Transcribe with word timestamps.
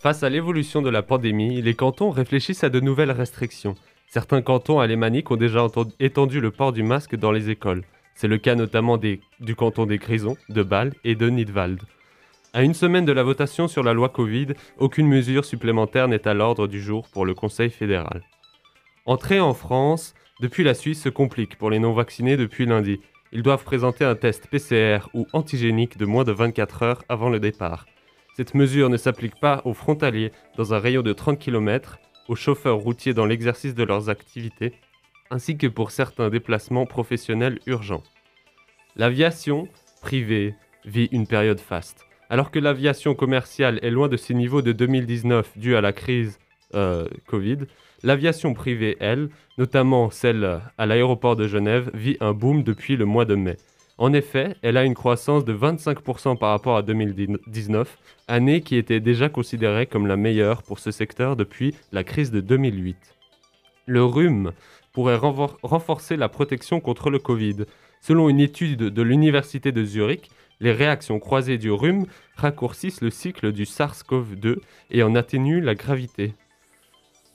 Face 0.00 0.22
à 0.22 0.28
l'évolution 0.28 0.82
de 0.82 0.90
la 0.90 1.02
pandémie, 1.02 1.62
les 1.62 1.74
cantons 1.74 2.10
réfléchissent 2.10 2.64
à 2.64 2.68
de 2.68 2.80
nouvelles 2.80 3.12
restrictions. 3.12 3.76
Certains 4.08 4.42
cantons 4.42 4.80
alémaniques 4.80 5.30
ont 5.30 5.36
déjà 5.36 5.64
étendu 6.00 6.40
le 6.40 6.50
port 6.50 6.72
du 6.72 6.82
masque 6.82 7.14
dans 7.14 7.30
les 7.30 7.50
écoles. 7.50 7.84
C'est 8.14 8.28
le 8.28 8.38
cas 8.38 8.56
notamment 8.56 8.98
du 8.98 9.54
canton 9.56 9.86
des 9.86 9.98
Grisons, 9.98 10.36
de 10.48 10.62
Bâle 10.62 10.92
et 11.04 11.14
de 11.14 11.30
Nidwald. 11.30 11.80
À 12.52 12.62
une 12.62 12.74
semaine 12.74 13.04
de 13.04 13.12
la 13.12 13.22
votation 13.22 13.68
sur 13.68 13.82
la 13.82 13.94
loi 13.94 14.08
Covid, 14.08 14.48
aucune 14.78 15.06
mesure 15.06 15.44
supplémentaire 15.44 16.08
n'est 16.08 16.26
à 16.26 16.34
l'ordre 16.34 16.66
du 16.66 16.82
jour 16.82 17.08
pour 17.08 17.24
le 17.24 17.34
Conseil 17.34 17.70
fédéral. 17.70 18.22
Entrer 19.06 19.40
en 19.40 19.54
France 19.54 20.14
depuis 20.40 20.64
la 20.64 20.74
Suisse 20.74 21.00
se 21.00 21.08
complique 21.08 21.56
pour 21.56 21.70
les 21.70 21.78
non-vaccinés 21.78 22.36
depuis 22.36 22.66
lundi. 22.66 23.00
Ils 23.34 23.42
doivent 23.42 23.64
présenter 23.64 24.04
un 24.04 24.14
test 24.14 24.46
PCR 24.48 25.08
ou 25.14 25.26
antigénique 25.32 25.96
de 25.96 26.04
moins 26.04 26.24
de 26.24 26.32
24 26.32 26.82
heures 26.82 27.04
avant 27.08 27.30
le 27.30 27.40
départ. 27.40 27.86
Cette 28.36 28.54
mesure 28.54 28.90
ne 28.90 28.98
s'applique 28.98 29.40
pas 29.40 29.62
aux 29.64 29.72
frontaliers 29.72 30.32
dans 30.58 30.74
un 30.74 30.78
rayon 30.78 31.00
de 31.00 31.14
30 31.14 31.38
km, 31.38 31.98
aux 32.28 32.36
chauffeurs 32.36 32.76
routiers 32.76 33.14
dans 33.14 33.24
l'exercice 33.24 33.74
de 33.74 33.84
leurs 33.84 34.10
activités, 34.10 34.74
ainsi 35.30 35.56
que 35.56 35.66
pour 35.66 35.92
certains 35.92 36.28
déplacements 36.28 36.84
professionnels 36.84 37.58
urgents. 37.66 38.02
L'aviation 38.96 39.66
privée 40.02 40.54
vit 40.84 41.08
une 41.10 41.26
période 41.26 41.60
faste. 41.60 42.04
Alors 42.28 42.50
que 42.50 42.58
l'aviation 42.58 43.14
commerciale 43.14 43.78
est 43.82 43.90
loin 43.90 44.08
de 44.08 44.18
ses 44.18 44.34
niveaux 44.34 44.62
de 44.62 44.72
2019 44.72 45.56
dû 45.56 45.74
à 45.74 45.80
la 45.80 45.94
crise 45.94 46.38
euh, 46.74 47.06
Covid, 47.26 47.58
l'aviation 48.02 48.54
privée, 48.54 48.96
elle, 49.00 49.28
notamment 49.58 50.10
celle 50.10 50.60
à 50.78 50.86
l'aéroport 50.86 51.36
de 51.36 51.46
Genève, 51.46 51.90
vit 51.94 52.16
un 52.20 52.32
boom 52.32 52.62
depuis 52.62 52.96
le 52.96 53.04
mois 53.04 53.24
de 53.24 53.34
mai. 53.34 53.56
En 53.98 54.12
effet, 54.12 54.56
elle 54.62 54.76
a 54.76 54.84
une 54.84 54.94
croissance 54.94 55.44
de 55.44 55.54
25% 55.54 56.38
par 56.38 56.50
rapport 56.50 56.76
à 56.76 56.82
2019, 56.82 57.98
année 58.26 58.62
qui 58.62 58.76
était 58.76 59.00
déjà 59.00 59.28
considérée 59.28 59.86
comme 59.86 60.06
la 60.06 60.16
meilleure 60.16 60.62
pour 60.62 60.78
ce 60.78 60.90
secteur 60.90 61.36
depuis 61.36 61.74
la 61.92 62.02
crise 62.02 62.30
de 62.30 62.40
2008. 62.40 62.96
Le 63.86 64.04
rhume 64.04 64.52
pourrait 64.92 65.16
renforcer 65.62 66.16
la 66.16 66.28
protection 66.28 66.80
contre 66.80 67.10
le 67.10 67.18
Covid. 67.18 67.64
Selon 68.00 68.28
une 68.28 68.40
étude 68.40 68.78
de 68.78 69.02
l'Université 69.02 69.72
de 69.72 69.84
Zurich, 69.84 70.30
les 70.60 70.72
réactions 70.72 71.18
croisées 71.18 71.58
du 71.58 71.70
rhume 71.70 72.06
raccourcissent 72.36 73.00
le 73.02 73.10
cycle 73.10 73.52
du 73.52 73.64
SARS-CoV-2 73.64 74.56
et 74.90 75.02
en 75.02 75.14
atténuent 75.14 75.60
la 75.60 75.74
gravité. 75.74 76.34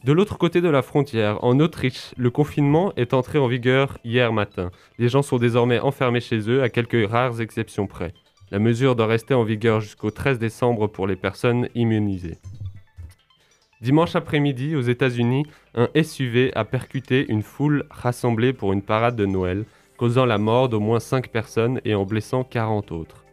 De 0.08 0.14
l'autre 0.14 0.38
côté 0.38 0.62
de 0.62 0.70
la 0.70 0.84
frontière, 0.84 1.44
en 1.44 1.60
Autriche, 1.60 2.14
le 2.16 2.30
confinement 2.30 2.94
est 2.96 3.14
entré 3.14 3.40
en 3.40 3.48
vigueur 3.48 3.98
hier 4.06 4.32
matin. 4.32 4.72
Les 5.00 5.10
gens 5.10 5.22
sont 5.22 5.38
désormais 5.38 5.80
enfermés 5.80 6.22
chez 6.22 6.50
eux, 6.50 6.64
à 6.64 6.70
quelques 6.70 7.10
rares 7.12 7.42
exceptions 7.42 7.88
près. 7.88 8.14
La 8.50 8.60
mesure 8.60 8.96
doit 8.96 9.08
rester 9.08 9.34
en 9.34 9.44
vigueur 9.44 9.82
jusqu'au 9.82 10.10
13 10.10 10.40
décembre 10.40 10.88
pour 10.88 11.08
les 11.08 11.18
personnes 11.18 11.68
immunisées. 11.76 12.38
Dimanche 13.82 14.16
après-midi, 14.16 14.78
aux 14.78 14.82
États-Unis, 14.82 15.46
un 15.76 15.90
SUV 16.02 16.54
a 16.56 16.64
percuté 16.64 17.26
une 17.28 17.44
foule 17.44 17.84
rassemblée 17.90 18.54
pour 18.54 18.72
une 18.72 18.84
parade 18.84 19.18
de 19.18 19.26
Noël, 19.26 19.66
causant 19.98 20.26
la 20.26 20.38
mort 20.38 20.70
d'au 20.70 20.80
moins 20.80 21.02
5 21.02 21.28
personnes 21.28 21.82
et 21.84 21.96
en 21.96 22.06
blessant 22.06 22.46
40 22.46 22.94
autres. 22.94 23.26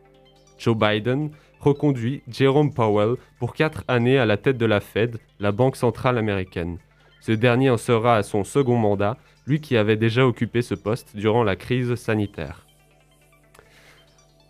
Joe 0.58 0.76
Biden 0.76 1.30
reconduit 1.64 2.22
Jerome 2.28 2.72
Powell 2.72 3.16
pour 3.38 3.54
4 3.54 3.84
années 3.88 4.18
à 4.18 4.26
la 4.26 4.36
tête 4.36 4.58
de 4.58 4.66
la 4.66 4.80
Fed, 4.80 5.18
la 5.40 5.50
banque 5.50 5.76
centrale 5.76 6.18
américaine. 6.18 6.78
Ce 7.20 7.32
dernier 7.32 7.70
en 7.70 7.76
sera 7.76 8.16
à 8.16 8.22
son 8.22 8.44
second 8.44 8.76
mandat, 8.76 9.16
lui 9.46 9.60
qui 9.60 9.76
avait 9.76 9.96
déjà 9.96 10.26
occupé 10.26 10.62
ce 10.62 10.74
poste 10.74 11.16
durant 11.16 11.42
la 11.42 11.56
crise 11.56 11.94
sanitaire. 11.94 12.66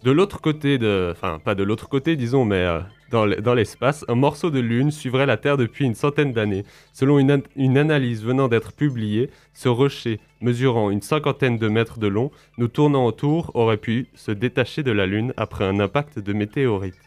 De 0.02 0.10
l'autre 0.10 0.40
côté 0.40 0.76
de... 0.76 1.10
Enfin, 1.12 1.38
pas 1.42 1.54
de 1.54 1.62
l'autre 1.62 1.88
côté, 1.88 2.16
disons, 2.16 2.44
mais 2.44 2.56
euh, 2.56 2.80
dans 3.14 3.54
l'espace, 3.54 4.04
un 4.08 4.16
morceau 4.16 4.50
de 4.50 4.58
Lune 4.58 4.90
suivrait 4.90 5.27
la 5.27 5.36
Terre 5.36 5.56
depuis 5.56 5.84
une 5.84 5.94
centaine 5.94 6.33
d'années. 6.33 6.64
Selon 6.92 7.18
une, 7.18 7.78
analyse 7.78 8.24
venant 8.24 8.48
d'être 8.48 8.72
publiée, 8.72 9.30
ce 9.52 9.68
rocher, 9.68 10.18
mesurant 10.40 10.90
une 10.90 11.00
cinquantaine 11.00 11.56
de 11.56 11.68
mètres 11.68 12.00
de 12.00 12.08
long, 12.08 12.30
nous 12.58 12.68
tournant 12.68 13.06
autour, 13.06 13.52
aurait 13.55 13.77
pu 13.77 14.08
se 14.14 14.33
détacher 14.33 14.83
de 14.83 14.90
la 14.90 15.06
Lune 15.06 15.33
après 15.36 15.64
un 15.64 15.78
impact 15.78 16.18
de 16.18 16.33
météorite. 16.33 16.98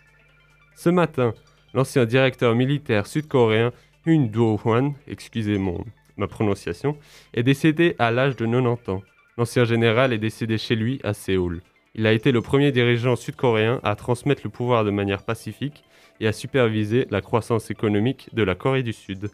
Ce 0.75 0.89
matin, 0.89 1.33
l'ancien 1.73 2.05
directeur 2.05 2.55
militaire 2.55 3.05
sud-coréen 3.05 3.73
Yoon 4.05 4.27
Do-hwan, 4.27 4.93
excusez 5.07 5.57
mon, 5.57 5.83
ma 6.15 6.27
prononciation, 6.27 6.97
est 7.33 7.43
décédé 7.43 7.95
à 7.99 8.11
l'âge 8.11 8.37
de 8.37 8.45
90 8.45 8.89
ans. 8.89 9.03
L'ancien 9.37 9.65
général 9.65 10.13
est 10.13 10.17
décédé 10.17 10.57
chez 10.57 10.75
lui 10.75 11.01
à 11.03 11.13
Séoul. 11.13 11.61
Il 11.99 12.05
a 12.05 12.13
été 12.13 12.31
le 12.31 12.41
premier 12.41 12.71
dirigeant 12.71 13.15
sud-coréen 13.15 13.79
à 13.83 13.95
transmettre 13.95 14.41
le 14.43 14.51
pouvoir 14.51 14.85
de 14.85 14.91
manière 14.91 15.23
pacifique 15.23 15.83
et 16.19 16.27
à 16.27 16.33
superviser 16.33 17.07
la 17.09 17.21
croissance 17.21 17.71
économique 17.71 18.29
de 18.33 18.43
la 18.43 18.55
Corée 18.55 18.83
du 18.83 18.93
Sud. 18.93 19.29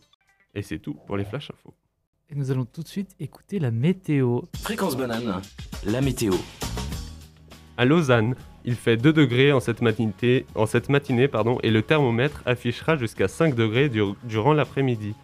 Et 0.56 0.62
c'est 0.62 0.80
tout 0.80 0.96
pour 1.08 1.18
les 1.18 1.26
flash 1.26 1.52
infos. 1.52 1.74
Et 2.30 2.36
nous 2.36 2.52
allons 2.52 2.66
tout 2.66 2.84
de 2.84 2.88
suite 2.88 3.16
écouter 3.20 3.60
la 3.60 3.72
météo. 3.72 4.42
Fréquence 4.62 4.98
banane, 4.98 5.42
la 5.86 6.02
météo. 6.02 6.34
À 7.78 7.86
Lausanne, 7.86 8.36
il 8.66 8.76
fait 8.76 8.98
2 8.98 9.12
degrés 9.14 9.52
en 9.52 9.60
cette 9.60 9.82
matinée, 9.82 10.46
en 10.56 10.66
cette 10.66 10.90
matinée 10.90 11.28
pardon, 11.28 11.58
et 11.64 11.72
le 11.72 11.82
thermomètre 11.82 12.44
affichera 12.46 12.98
jusqu'à 12.98 13.28
5 13.28 13.56
degrés 13.56 13.90
durant 14.24 14.54
l'après-midi. 14.54 15.16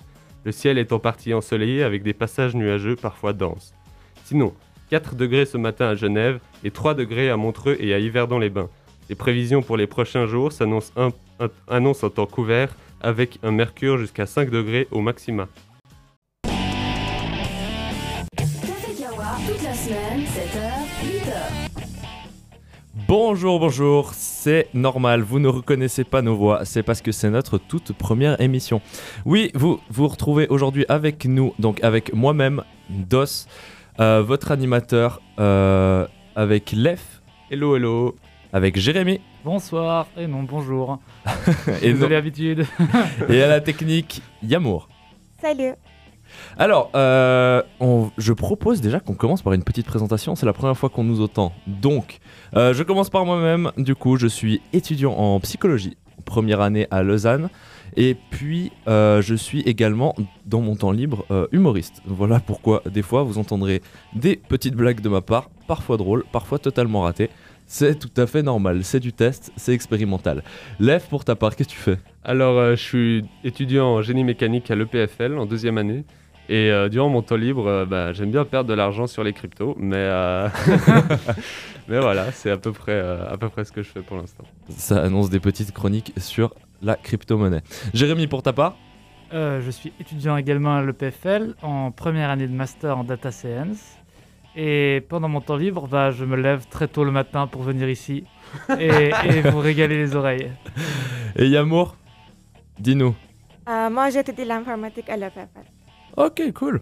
Le 0.46 0.52
ciel 0.52 0.78
est 0.78 0.92
en 0.92 1.00
partie 1.00 1.34
ensoleillé 1.34 1.84
avec 1.84 2.02
des 2.02 2.14
passages 2.14 2.56
nuageux 2.56 2.96
parfois 2.96 3.34
denses. 3.34 3.74
Sinon, 4.24 4.54
4 4.90 5.16
degrés 5.16 5.46
ce 5.46 5.58
matin 5.58 5.90
à 5.90 5.96
Genève 5.96 6.40
et 6.64 6.72
3 6.72 6.96
degrés 6.96 7.30
à 7.30 7.38
Montreux 7.38 7.78
et 7.80 7.94
à 7.94 8.00
Yverdon-les-Bains. 8.00 8.70
Les 9.10 9.16
prévisions 9.16 9.62
pour 9.62 9.78
les 9.78 9.88
prochains 9.88 10.26
jours 10.26 10.52
s'annoncent 10.52 10.94
un, 10.96 11.10
un, 11.40 11.94
temps 11.94 12.26
couvert 12.26 12.76
avec 13.02 13.40
un 13.44 13.52
mercure 13.52 13.98
jusqu'à 13.98 14.26
5 14.26 14.50
degrés 14.50 14.88
au 14.92 15.02
maxima. 15.02 15.48
Bonjour, 23.08 23.60
bonjour, 23.60 24.14
c'est 24.14 24.68
normal, 24.76 25.22
vous 25.22 25.40
ne 25.40 25.48
reconnaissez 25.48 26.04
pas 26.04 26.22
nos 26.22 26.36
voix, 26.36 26.64
c'est 26.64 26.84
parce 26.84 27.02
que 27.02 27.12
c'est 27.12 27.32
notre 27.32 27.58
toute 27.58 27.94
première 27.94 28.40
émission. 28.40 28.82
Oui, 29.26 29.50
vous 29.56 29.80
vous 29.90 30.08
retrouvez 30.08 30.48
aujourd'hui 30.50 30.86
avec 30.90 31.26
nous, 31.26 31.56
donc 31.58 31.84
avec 31.84 32.14
moi-même, 32.14 32.64
DOS, 32.90 33.48
euh, 34.00 34.22
votre 34.22 34.52
animateur 34.52 35.22
euh, 35.40 36.06
avec 36.36 36.72
Lef. 36.72 37.22
Hello, 37.50 37.76
hello. 37.76 38.16
Avec 38.52 38.80
Jérémy. 38.80 39.22
Bonsoir. 39.44 40.08
Et 40.18 40.28
non, 40.28 40.44
bonjour. 40.44 41.00
et 41.82 41.94
Désolé, 41.94 42.16
l'habitude. 42.16 42.66
et 43.30 43.42
à 43.44 43.48
la 43.48 43.62
technique, 43.62 44.22
Yamour. 44.42 44.90
Salut. 45.42 45.74
Alors, 46.58 46.92
euh, 46.96 47.62
je 48.18 48.34
propose 48.34 48.82
déjà 48.82 49.00
qu'on 49.00 49.16
commence 49.16 49.42
par 49.42 49.54
une 49.54 49.64
petite 49.64 49.86
présentation. 49.86 50.36
C'est 50.36 50.46
la 50.46 50.54
première 50.54 50.78
fois 50.78 50.90
qu'on 50.90 51.04
nous 51.04 51.22
entend. 51.22 51.54
Donc, 51.68 52.20
je 52.54 52.84
commence 52.84 53.10
par 53.10 53.26
moi-même. 53.26 53.72
Du 53.78 53.96
coup, 53.96 54.18
je 54.18 54.28
suis 54.28 54.62
étudiant 54.74 55.14
en 55.14 55.40
psychologie, 55.40 55.98
première 56.26 56.62
année 56.62 56.88
à 56.92 57.04
Lausanne. 57.04 57.50
Et 57.96 58.16
puis, 58.30 58.72
euh, 58.88 59.22
je 59.22 59.36
suis 59.36 59.62
également, 59.62 60.16
dans 60.46 60.62
mon 60.62 60.76
temps 60.76 60.92
libre, 60.92 61.26
euh, 61.32 61.48
humoriste. 61.52 62.02
Voilà 62.06 62.40
pourquoi, 62.40 62.82
des 62.86 63.02
fois, 63.02 63.24
vous 63.24 63.38
entendrez 63.38 63.82
des 64.14 64.36
petites 64.36 64.76
blagues 64.76 65.02
de 65.02 65.10
ma 65.10 65.22
part, 65.22 65.50
parfois 65.68 65.98
drôles, 65.98 66.24
parfois 66.32 66.60
totalement 66.60 67.02
ratées. 67.02 67.30
C'est 67.72 68.00
tout 68.00 68.20
à 68.20 68.26
fait 68.26 68.42
normal, 68.42 68.84
c'est 68.84 69.00
du 69.00 69.14
test, 69.14 69.52
c'est 69.56 69.74
expérimental. 69.74 70.44
Lève 70.80 71.06
pour 71.08 71.24
ta 71.24 71.36
part, 71.36 71.56
qu'est-ce 71.56 71.70
que 71.70 71.74
tu 71.76 71.80
fais? 71.80 72.00
Alors, 72.24 72.58
euh, 72.58 72.72
je 72.72 72.82
suis 72.82 73.26
étudiant 73.44 73.86
en 73.86 74.02
génie 74.02 74.24
mécanique 74.24 74.72
à 74.72 74.76
l'EPFL 74.76 75.38
en 75.38 75.46
deuxième 75.46 75.78
année. 75.78 76.04
Et 76.52 76.72
durant 76.90 77.10
mon 77.10 77.22
temps 77.22 77.36
libre, 77.36 77.86
bah, 77.86 78.12
j'aime 78.12 78.32
bien 78.32 78.44
perdre 78.44 78.72
de 78.72 78.74
l'argent 78.74 79.06
sur 79.06 79.24
les 79.24 79.34
cryptos, 79.34 79.76
mais, 79.78 80.10
mais 81.88 82.00
voilà, 82.00 82.32
c'est 82.32 82.50
à, 82.50 82.58
peu 82.58 82.72
près, 82.72 83.00
à 83.00 83.38
peu 83.40 83.50
près 83.50 83.66
ce 83.66 83.72
que 83.72 83.84
je 83.84 83.90
fais 83.90 84.02
pour 84.02 84.18
l'instant. 84.18 84.46
Ça 84.70 85.00
annonce 85.04 85.30
des 85.30 85.40
petites 85.40 85.72
chroniques 85.72 86.12
sur 86.18 86.56
la 86.82 86.96
crypto-monnaie. 86.96 87.62
Jérémy, 87.94 88.26
pour 88.26 88.42
ta 88.42 88.52
part? 88.52 88.78
Euh, 89.32 89.62
Je 89.62 89.70
suis 89.70 89.94
étudiant 90.00 90.38
également 90.38 90.76
à 90.76 90.82
l'EPFL 90.82 91.54
en 91.62 91.92
première 91.92 92.32
année 92.32 92.48
de 92.48 92.54
master 92.54 92.98
en 92.98 93.04
data 93.04 93.32
science. 93.32 93.99
Et 94.62 95.06
pendant 95.08 95.30
mon 95.30 95.40
temps 95.40 95.56
libre, 95.56 95.88
bah, 95.88 96.12
je 96.12 96.26
me 96.26 96.36
lève 96.36 96.68
très 96.68 96.90
tôt 96.90 97.06
le 97.06 97.12
matin 97.12 97.48
pour 97.48 97.64
venir 97.64 97.90
ici 97.90 98.26
et, 98.78 99.10
vous 99.52 99.60
régaler 99.60 99.96
les 99.96 100.18
oreilles. 100.18 100.52
Et 101.38 101.48
Yamour, 101.48 101.96
dis-nous. 102.78 103.16
Euh, 103.70 103.90
moi, 103.90 104.10
j'étudie 104.10 104.44
l'informatique 104.44 105.10
à 105.10 105.16
l'EPFL. 105.16 105.64
Ok, 106.18 106.42
cool. 106.54 106.82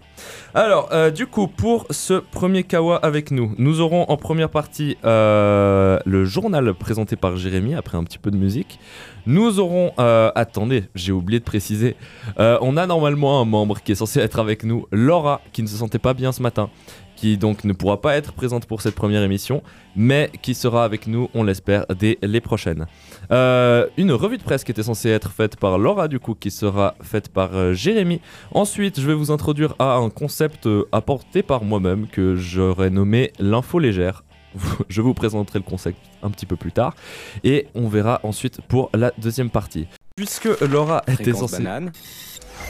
Alors, 0.56 0.89
euh, 0.91 1.12
du 1.12 1.27
coup, 1.27 1.47
pour 1.47 1.85
ce 1.91 2.15
premier 2.15 2.63
Kawa 2.63 2.95
avec 2.97 3.29
nous, 3.29 3.53
nous 3.59 3.81
aurons 3.81 4.06
en 4.09 4.18
première 4.18 4.50
partie 4.50 4.97
euh, 5.06 6.00
le 6.03 6.25
journal 6.25 6.74
présenté 6.74 7.15
par 7.15 7.38
Jérémy 7.38 7.75
après 7.75 8.00
un 8.00 8.03
petit 8.03 8.18
peu 8.18 8.31
de 8.31 8.38
musique. 8.38 8.79
Nous 9.27 9.59
aurons, 9.59 9.91
euh, 10.00 10.31
attendez, 10.33 10.85
j'ai 10.95 11.12
oublié 11.12 11.39
de 11.39 11.45
préciser, 11.45 11.95
on 12.38 12.77
a 12.77 12.88
normalement 12.88 13.39
un 13.39 13.45
membre 13.45 13.83
qui 13.83 13.91
est 13.91 13.95
censé 13.95 14.19
être 14.21 14.39
avec 14.39 14.63
nous, 14.63 14.88
Laura, 14.91 15.41
qui 15.51 15.62
ne 15.62 15.68
se 15.68 15.75
sentait 15.75 16.00
pas 16.00 16.15
bien 16.15 16.31
ce 16.31 16.41
matin. 16.41 16.71
Qui 17.18 17.38
donc 17.38 17.66
ne 17.66 17.74
pourra 17.74 18.00
pas 18.00 18.16
être 18.16 18.31
présente 18.31 18.66
pour 18.66 18.81
cette 18.81 18.96
première 18.96 19.24
émission, 19.24 19.62
mais 19.96 20.31
qui 20.42 20.54
sera 20.54 20.86
avec 20.86 21.08
nous, 21.08 21.30
on 21.34 21.44
l'espère, 21.44 21.86
dès 21.88 22.18
les 22.22 22.40
prochaines. 22.40 22.86
Euh, 23.31 23.88
une 23.98 24.14
revue 24.14 24.38
de 24.38 24.44
presse 24.44 24.64
qui 24.64 24.72
était 24.72 24.84
censée 24.84 25.10
être 25.10 25.31
faite 25.31 25.58
par 25.58 25.78
Laura, 25.78 26.08
du 26.08 26.19
coup, 26.19 26.36
qui 26.36 26.52
sera 26.52 26.96
faite 27.02 27.30
par 27.30 27.56
euh, 27.56 27.74
Jérémy. 27.74 28.22
Ensuite, 28.52 29.02
je 29.02 29.08
vais 29.08 29.16
vous 29.16 29.31
introduire 29.31 29.75
à 29.80 29.96
un 29.96 30.10
concept 30.10 30.68
euh, 30.68 30.88
apporté 30.94 31.44
par 31.44 31.64
moi-même 31.64 32.08
que 32.08 32.36
j'aurais 32.36 32.92
nommé 32.92 33.34
l'info 33.40 33.80
légère. 33.80 34.24
Je 34.90 35.02
vous 35.02 35.13
présenterai 35.13 35.60
le 35.60 35.66
concept 35.66 36.00
un 36.24 36.31
petit 36.31 36.46
peu 36.46 36.56
plus 36.56 36.72
tard 36.72 36.96
et 37.44 37.68
on 37.75 37.90
verra 37.90 38.22
ensuite 38.24 38.62
pour 38.62 38.90
la 38.94 39.12
deuxième 39.18 39.50
partie. 39.50 39.88
Puisque 40.16 40.50
Laura 40.62 41.04
était 41.08 41.34
censée 41.34 41.58
banane, 41.58 41.92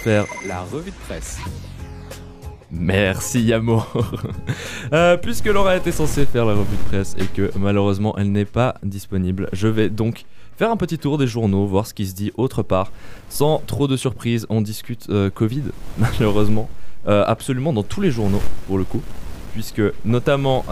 faire 0.03 0.25
la 0.47 0.61
revue 0.63 0.91
de 0.91 0.95
presse. 1.07 1.39
Merci 2.71 3.41
Yamo. 3.43 3.83
Euh, 4.93 5.17
puisque 5.17 5.47
Laura 5.47 5.75
était 5.75 5.91
censée 5.91 6.25
faire 6.25 6.45
la 6.45 6.53
revue 6.53 6.77
de 6.77 6.89
presse 6.89 7.13
et 7.19 7.25
que 7.25 7.51
malheureusement 7.59 8.15
elle 8.17 8.31
n'est 8.31 8.45
pas 8.45 8.75
disponible, 8.83 9.49
je 9.51 9.67
vais 9.67 9.89
donc 9.89 10.23
faire 10.55 10.71
un 10.71 10.77
petit 10.77 10.97
tour 10.97 11.17
des 11.17 11.27
journaux, 11.27 11.65
voir 11.65 11.85
ce 11.85 11.93
qui 11.93 12.07
se 12.07 12.15
dit 12.15 12.31
autre 12.37 12.63
part. 12.63 12.91
Sans 13.27 13.61
trop 13.67 13.89
de 13.89 13.97
surprises, 13.97 14.45
on 14.49 14.61
discute 14.61 15.07
euh, 15.09 15.29
Covid, 15.29 15.63
malheureusement, 15.97 16.69
Euh, 17.07 17.23
absolument 17.25 17.71
dans 17.73 17.83
tous 17.83 18.01
les 18.01 18.11
journaux 18.11 18.41
pour 18.65 18.77
le 18.77 18.83
coup, 18.83 19.01
puisque 19.53 19.81
notamment 20.03 20.65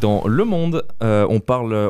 dans 0.00 0.26
Le 0.26 0.44
Monde, 0.44 0.84
on 1.00 1.40
parle, 1.40 1.88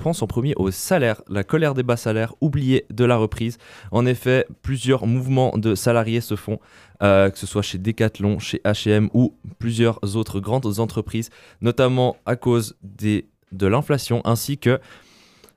pense 0.00 0.22
en 0.22 0.26
premier 0.26 0.54
au 0.56 0.70
salaire, 0.70 1.22
la 1.28 1.44
colère 1.44 1.74
des 1.74 1.82
bas 1.82 1.96
salaires, 1.96 2.34
oubliée 2.40 2.86
de 2.90 3.04
la 3.04 3.16
reprise. 3.16 3.58
En 3.92 4.06
effet, 4.06 4.46
plusieurs 4.62 5.06
mouvements 5.06 5.56
de 5.56 5.74
salariés 5.74 6.20
se 6.20 6.36
font 6.36 6.58
euh, 7.02 7.30
que 7.30 7.38
ce 7.38 7.46
soit 7.46 7.62
chez 7.62 7.78
Decathlon, 7.78 8.38
chez 8.38 8.60
H&M 8.64 9.08
ou 9.14 9.36
plusieurs 9.58 10.16
autres 10.16 10.40
grandes 10.40 10.78
entreprises, 10.78 11.30
notamment 11.60 12.16
à 12.26 12.36
cause 12.36 12.76
de 12.82 13.66
l'inflation 13.66 14.20
ainsi 14.24 14.58
que 14.58 14.80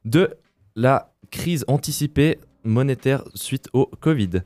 de 0.05 0.29
la 0.75 1.13
crise 1.31 1.65
anticipée 1.67 2.39
monétaire 2.63 3.23
suite 3.33 3.67
au 3.73 3.87
Covid. 3.99 4.41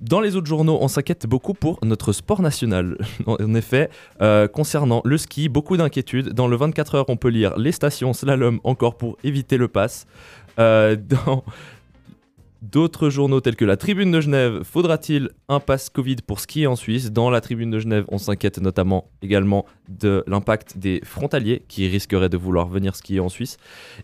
Dans 0.00 0.20
les 0.20 0.36
autres 0.36 0.46
journaux, 0.46 0.78
on 0.80 0.88
s'inquiète 0.88 1.26
beaucoup 1.26 1.54
pour 1.54 1.78
notre 1.84 2.12
sport 2.12 2.42
national. 2.42 2.98
En 3.26 3.54
effet, 3.54 3.90
euh, 4.20 4.48
concernant 4.48 5.02
le 5.04 5.16
ski, 5.16 5.48
beaucoup 5.48 5.76
d'inquiétudes. 5.76 6.30
Dans 6.32 6.48
le 6.48 6.56
24 6.56 6.94
heures, 6.96 7.04
on 7.08 7.16
peut 7.16 7.28
lire 7.28 7.56
les 7.56 7.72
stations 7.72 8.12
slalom 8.12 8.60
encore 8.64 8.96
pour 8.96 9.16
éviter 9.22 9.56
le 9.56 9.68
pass. 9.68 10.06
Euh, 10.58 10.96
dans 11.26 11.44
d'autres 12.62 13.08
journaux 13.10 13.40
tels 13.40 13.56
que 13.56 13.64
la 13.64 13.76
Tribune 13.76 14.10
de 14.10 14.20
Genève, 14.20 14.62
faudra-t-il 14.64 15.30
un 15.48 15.60
pass 15.60 15.88
Covid 15.88 16.16
pour 16.26 16.40
skier 16.40 16.66
en 16.66 16.76
Suisse? 16.76 17.12
Dans 17.12 17.30
la 17.30 17.40
Tribune 17.40 17.70
de 17.70 17.78
Genève, 17.78 18.04
on 18.08 18.18
s'inquiète 18.18 18.58
notamment 18.58 19.08
également 19.22 19.64
de 19.88 20.24
l'impact 20.26 20.78
des 20.78 21.00
frontaliers 21.04 21.62
qui 21.68 21.88
risqueraient 21.88 22.28
de 22.28 22.36
vouloir 22.36 22.68
venir 22.68 22.96
skier 22.96 23.20
en 23.20 23.28
Suisse. 23.28 23.56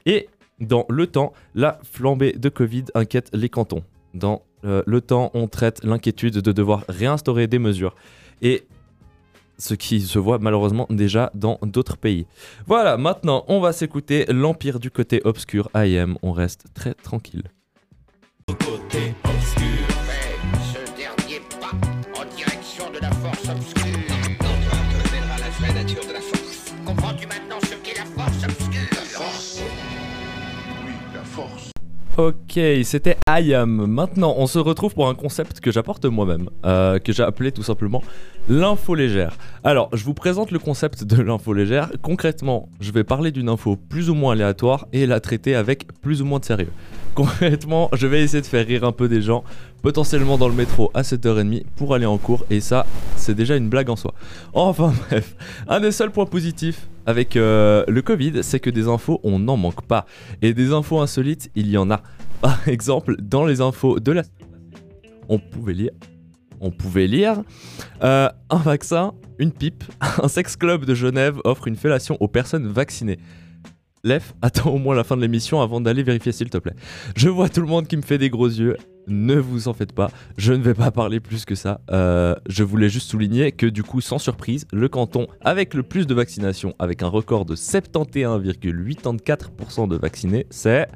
Et 0.06 0.28
dans 0.60 0.86
Le 0.88 1.06
Temps, 1.06 1.32
la 1.54 1.78
flambée 1.82 2.32
de 2.32 2.48
Covid 2.48 2.84
inquiète 2.94 3.30
les 3.32 3.48
cantons. 3.48 3.82
Dans 4.14 4.42
euh, 4.66 4.82
Le 4.86 5.00
Temps, 5.00 5.30
on 5.34 5.48
traite 5.48 5.82
l'inquiétude 5.84 6.34
de 6.34 6.52
devoir 6.52 6.84
réinstaurer 6.88 7.46
des 7.46 7.58
mesures. 7.58 7.94
Et 8.42 8.66
ce 9.58 9.74
qui 9.74 10.00
se 10.00 10.18
voit 10.18 10.38
malheureusement 10.38 10.86
déjà 10.90 11.30
dans 11.34 11.58
d'autres 11.62 11.96
pays. 11.96 12.26
Voilà, 12.66 12.96
maintenant 12.96 13.44
on 13.48 13.60
va 13.60 13.72
s'écouter 13.72 14.26
l'Empire 14.28 14.78
du 14.80 14.90
côté 14.90 15.20
obscur 15.24 15.70
IM. 15.74 16.18
On 16.22 16.32
reste 16.32 16.66
très 16.74 16.94
tranquille. 16.94 17.44
Ok, 32.18 32.58
c'était 32.84 33.18
IAM. 33.28 33.86
Maintenant, 33.86 34.36
on 34.38 34.46
se 34.46 34.58
retrouve 34.58 34.94
pour 34.94 35.06
un 35.06 35.14
concept 35.14 35.60
que 35.60 35.70
j'apporte 35.70 36.06
moi-même, 36.06 36.48
euh, 36.64 36.98
que 36.98 37.12
j'ai 37.12 37.22
appelé 37.22 37.52
tout 37.52 37.62
simplement 37.62 38.02
l'info 38.48 38.94
légère. 38.94 39.36
Alors, 39.64 39.90
je 39.92 40.02
vous 40.02 40.14
présente 40.14 40.50
le 40.50 40.58
concept 40.58 41.04
de 41.04 41.20
l'info 41.20 41.52
légère. 41.52 41.90
Concrètement, 42.00 42.70
je 42.80 42.90
vais 42.90 43.04
parler 43.04 43.32
d'une 43.32 43.50
info 43.50 43.76
plus 43.76 44.08
ou 44.08 44.14
moins 44.14 44.32
aléatoire 44.32 44.86
et 44.94 45.04
la 45.04 45.20
traiter 45.20 45.54
avec 45.54 45.88
plus 46.00 46.22
ou 46.22 46.24
moins 46.24 46.38
de 46.38 46.46
sérieux. 46.46 46.72
Concrètement, 47.16 47.88
je 47.94 48.06
vais 48.06 48.22
essayer 48.22 48.42
de 48.42 48.46
faire 48.46 48.66
rire 48.66 48.84
un 48.84 48.92
peu 48.92 49.08
des 49.08 49.22
gens, 49.22 49.42
potentiellement 49.80 50.36
dans 50.36 50.48
le 50.48 50.54
métro 50.54 50.90
à 50.92 51.00
7h30 51.00 51.64
pour 51.74 51.94
aller 51.94 52.04
en 52.04 52.18
cours, 52.18 52.44
et 52.50 52.60
ça, 52.60 52.84
c'est 53.16 53.34
déjà 53.34 53.56
une 53.56 53.70
blague 53.70 53.88
en 53.88 53.96
soi. 53.96 54.12
Enfin 54.52 54.92
bref, 55.08 55.34
un 55.66 55.80
des 55.80 55.92
seuls 55.92 56.10
points 56.10 56.26
positifs 56.26 56.88
avec 57.06 57.36
euh, 57.36 57.86
le 57.88 58.02
Covid, 58.02 58.42
c'est 58.42 58.60
que 58.60 58.68
des 58.68 58.86
infos, 58.86 59.18
on 59.24 59.38
n'en 59.38 59.56
manque 59.56 59.86
pas. 59.86 60.04
Et 60.42 60.52
des 60.52 60.74
infos 60.74 61.00
insolites, 61.00 61.50
il 61.54 61.70
y 61.70 61.78
en 61.78 61.90
a. 61.90 62.02
Par 62.42 62.68
exemple, 62.68 63.16
dans 63.18 63.46
les 63.46 63.62
infos 63.62 63.98
de 63.98 64.12
la... 64.12 64.22
On 65.30 65.38
pouvait 65.38 65.72
lire... 65.72 65.92
On 66.60 66.70
pouvait 66.70 67.06
lire 67.06 67.42
euh, 68.02 68.28
un 68.50 68.58
vaccin, 68.58 69.12
une 69.38 69.52
pipe, 69.52 69.84
un 70.22 70.28
sex 70.28 70.56
club 70.56 70.84
de 70.84 70.94
Genève 70.94 71.38
offre 71.44 71.66
une 71.68 71.76
fellation 71.76 72.16
aux 72.20 72.28
personnes 72.28 72.66
vaccinées. 72.66 73.18
Lef, 74.06 74.34
attends 74.40 74.70
au 74.70 74.78
moins 74.78 74.94
la 74.94 75.02
fin 75.02 75.16
de 75.16 75.22
l'émission 75.22 75.60
avant 75.60 75.80
d'aller 75.80 76.04
vérifier 76.04 76.30
s'il 76.30 76.48
te 76.48 76.58
plaît. 76.58 76.74
Je 77.16 77.28
vois 77.28 77.48
tout 77.48 77.60
le 77.60 77.66
monde 77.66 77.88
qui 77.88 77.96
me 77.96 78.02
fait 78.02 78.18
des 78.18 78.30
gros 78.30 78.46
yeux. 78.46 78.76
Ne 79.08 79.34
vous 79.34 79.66
en 79.66 79.74
faites 79.74 79.90
pas, 79.92 80.12
je 80.36 80.52
ne 80.52 80.62
vais 80.62 80.74
pas 80.74 80.92
parler 80.92 81.18
plus 81.18 81.44
que 81.44 81.56
ça. 81.56 81.80
Euh, 81.90 82.36
je 82.48 82.62
voulais 82.62 82.88
juste 82.88 83.10
souligner 83.10 83.50
que 83.50 83.66
du 83.66 83.82
coup, 83.82 84.00
sans 84.00 84.18
surprise, 84.18 84.64
le 84.72 84.88
canton 84.88 85.26
avec 85.40 85.74
le 85.74 85.82
plus 85.82 86.06
de 86.06 86.14
vaccination, 86.14 86.76
avec 86.78 87.02
un 87.02 87.08
record 87.08 87.46
de 87.46 87.56
71,84% 87.56 89.88
de 89.88 89.96
vaccinés, 89.96 90.46
c'est 90.50 90.86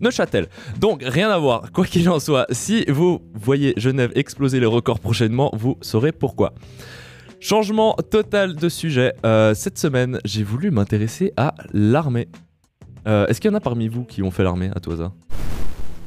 Neuchâtel. 0.00 0.48
Donc 0.80 1.04
rien 1.04 1.30
à 1.30 1.38
voir, 1.38 1.70
quoi 1.72 1.86
qu'il 1.86 2.08
en 2.08 2.18
soit, 2.18 2.46
si 2.50 2.84
vous 2.88 3.20
voyez 3.34 3.74
Genève 3.76 4.10
exploser 4.16 4.58
les 4.58 4.66
records 4.66 4.98
prochainement, 4.98 5.52
vous 5.54 5.78
saurez 5.82 6.10
pourquoi. 6.10 6.52
Changement 7.40 7.94
total 8.10 8.56
de 8.56 8.68
sujet. 8.68 9.14
Euh, 9.24 9.54
cette 9.54 9.78
semaine, 9.78 10.18
j'ai 10.24 10.42
voulu 10.42 10.72
m'intéresser 10.72 11.32
à 11.36 11.54
l'armée. 11.72 12.28
Euh, 13.06 13.26
Est-ce 13.26 13.40
qu'il 13.40 13.50
y 13.50 13.54
en 13.54 13.56
a 13.56 13.60
parmi 13.60 13.86
vous 13.86 14.04
qui 14.04 14.22
ont 14.22 14.32
fait 14.32 14.42
l'armée 14.42 14.70
à 14.74 14.80
tout 14.80 14.90
hasard 14.90 15.12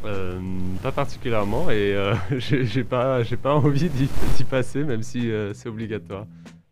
Euh, 0.04 0.40
pas 0.84 0.92
particulièrement 0.92 1.70
et 1.70 1.96
euh, 1.96 2.14
j'ai 2.38 2.84
pas, 2.84 3.22
envie 3.46 3.90
d'y 3.90 4.44
passer 4.44 4.84
même 4.84 5.04
si 5.04 5.32
c'est 5.54 5.70
obligatoire. 5.70 6.26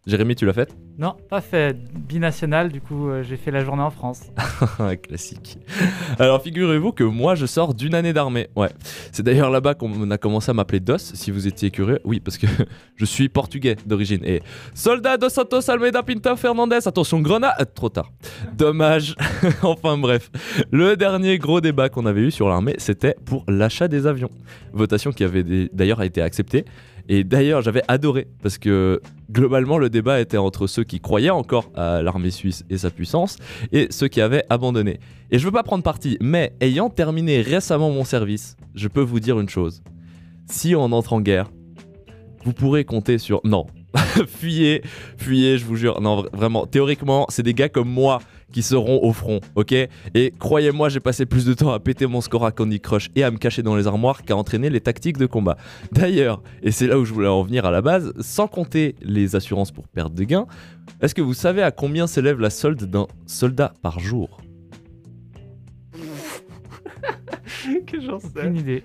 Jérémy, 0.07 0.33
tu 0.35 0.45
l'as 0.45 0.53
fait 0.53 0.73
Non, 0.97 1.15
pas 1.29 1.41
fait. 1.41 1.77
Binational, 1.93 2.71
du 2.71 2.79
coup, 2.81 3.09
euh, 3.09 3.21
j'ai 3.21 3.35
fait 3.35 3.51
la 3.51 3.63
journée 3.63 3.83
en 3.83 3.91
France. 3.91 4.23
Classique. 5.03 5.57
Alors 6.17 6.41
figurez-vous 6.41 6.93
que 6.93 7.03
moi 7.03 7.35
je 7.35 7.45
sors 7.45 7.73
d'une 7.73 7.93
année 7.93 8.13
d'armée. 8.13 8.47
Ouais. 8.55 8.69
C'est 9.11 9.23
d'ailleurs 9.23 9.51
là-bas 9.51 9.75
qu'on 9.75 10.09
a 10.09 10.17
commencé 10.17 10.49
à 10.49 10.53
m'appeler 10.53 10.79
DOS, 10.79 10.97
si 10.97 11.31
vous 11.31 11.47
étiez 11.47 11.69
curieux. 11.69 11.99
Oui, 12.05 12.19
parce 12.21 12.37
que 12.37 12.47
je 12.95 13.05
suis 13.05 13.29
portugais 13.29 13.75
d'origine. 13.85 14.21
Et 14.23 14.41
soldat 14.73 15.17
dos 15.17 15.29
Santos 15.29 15.69
Almeida 15.69 16.01
Pinto 16.01 16.35
Fernandez, 16.37 16.79
attention 16.87 17.19
grenade. 17.19 17.53
euh, 17.59 17.65
trop 17.65 17.89
tard. 17.89 18.11
Dommage. 18.57 19.15
enfin 19.63 19.97
bref. 19.97 20.31
Le 20.71 20.95
dernier 20.95 21.37
gros 21.37 21.61
débat 21.61 21.89
qu'on 21.89 22.05
avait 22.05 22.21
eu 22.21 22.31
sur 22.31 22.47
l'armée, 22.47 22.75
c'était 22.77 23.15
pour 23.25 23.43
l'achat 23.47 23.87
des 23.87 24.07
avions. 24.07 24.29
Votation 24.73 25.11
qui 25.11 25.23
avait 25.23 25.69
d'ailleurs 25.73 26.01
été 26.01 26.21
acceptée. 26.21 26.65
Et 27.11 27.23
d'ailleurs, 27.23 27.63
j'avais 27.63 27.81
adoré 27.87 28.27
parce 28.43 28.59
que 28.59 29.01
globalement, 29.31 29.79
le 29.79 29.89
débat 29.89 30.21
était 30.21 30.37
entre 30.37 30.67
ceux 30.67 30.83
qui 30.83 30.99
croyaient 30.99 31.31
encore 31.31 31.71
à 31.75 32.03
l'armée 32.03 32.29
suisse 32.29 32.63
et 32.69 32.77
sa 32.77 32.91
puissance 32.91 33.37
et 33.71 33.87
ceux 33.89 34.07
qui 34.07 34.21
avaient 34.21 34.43
abandonné. 34.51 34.99
Et 35.31 35.39
je 35.39 35.45
veux 35.45 35.51
pas 35.51 35.63
prendre 35.63 35.83
parti, 35.83 36.17
mais 36.21 36.53
ayant 36.61 36.89
terminé 36.91 37.41
récemment 37.41 37.89
mon 37.89 38.03
service, 38.03 38.55
je 38.75 38.87
peux 38.87 39.01
vous 39.01 39.19
dire 39.19 39.39
une 39.39 39.49
chose. 39.49 39.81
Si 40.45 40.75
on 40.75 40.91
entre 40.91 41.13
en 41.13 41.21
guerre, 41.21 41.49
vous 42.45 42.53
pourrez 42.53 42.85
compter 42.85 43.17
sur... 43.17 43.41
Non. 43.43 43.65
fuyez, 44.27 44.83
fuyez, 45.17 45.57
je 45.57 45.65
vous 45.65 45.75
jure. 45.75 45.99
Non, 46.01 46.21
vra- 46.21 46.29
vraiment, 46.31 46.67
théoriquement, 46.67 47.25
c'est 47.29 47.41
des 47.41 47.55
gars 47.55 47.69
comme 47.69 47.89
moi 47.89 48.19
qui 48.51 48.63
seront 48.63 49.03
au 49.03 49.13
front, 49.13 49.39
ok? 49.55 49.73
Et 49.73 50.33
croyez-moi, 50.39 50.89
j'ai 50.89 50.99
passé 50.99 51.25
plus 51.25 51.45
de 51.45 51.53
temps 51.53 51.71
à 51.71 51.79
péter 51.79 52.07
mon 52.07 52.21
score 52.21 52.45
à 52.45 52.51
Candy 52.51 52.79
Crush 52.79 53.09
et 53.15 53.23
à 53.23 53.31
me 53.31 53.37
cacher 53.37 53.63
dans 53.63 53.75
les 53.75 53.87
armoires 53.87 54.23
qu'à 54.23 54.35
entraîner 54.35 54.69
les 54.69 54.81
tactiques 54.81 55.17
de 55.17 55.25
combat. 55.25 55.57
D'ailleurs, 55.91 56.41
et 56.63 56.71
c'est 56.71 56.87
là 56.87 56.99
où 56.99 57.05
je 57.05 57.13
voulais 57.13 57.27
en 57.27 57.43
venir 57.43 57.65
à 57.65 57.71
la 57.71 57.81
base, 57.81 58.13
sans 58.19 58.47
compter 58.47 58.95
les 59.01 59.35
assurances 59.35 59.71
pour 59.71 59.87
perte 59.87 60.13
de 60.13 60.23
gains, 60.23 60.47
est-ce 61.01 61.15
que 61.15 61.21
vous 61.21 61.33
savez 61.33 61.61
à 61.61 61.71
combien 61.71 62.07
s'élève 62.07 62.39
la 62.39 62.49
solde 62.49 62.83
d'un 62.83 63.07
soldat 63.25 63.73
par 63.81 63.99
jour? 63.99 64.41
Que 67.85 67.99
j'en 67.99 68.19
sais. 68.19 68.47
Une 68.47 68.55
idée. 68.57 68.83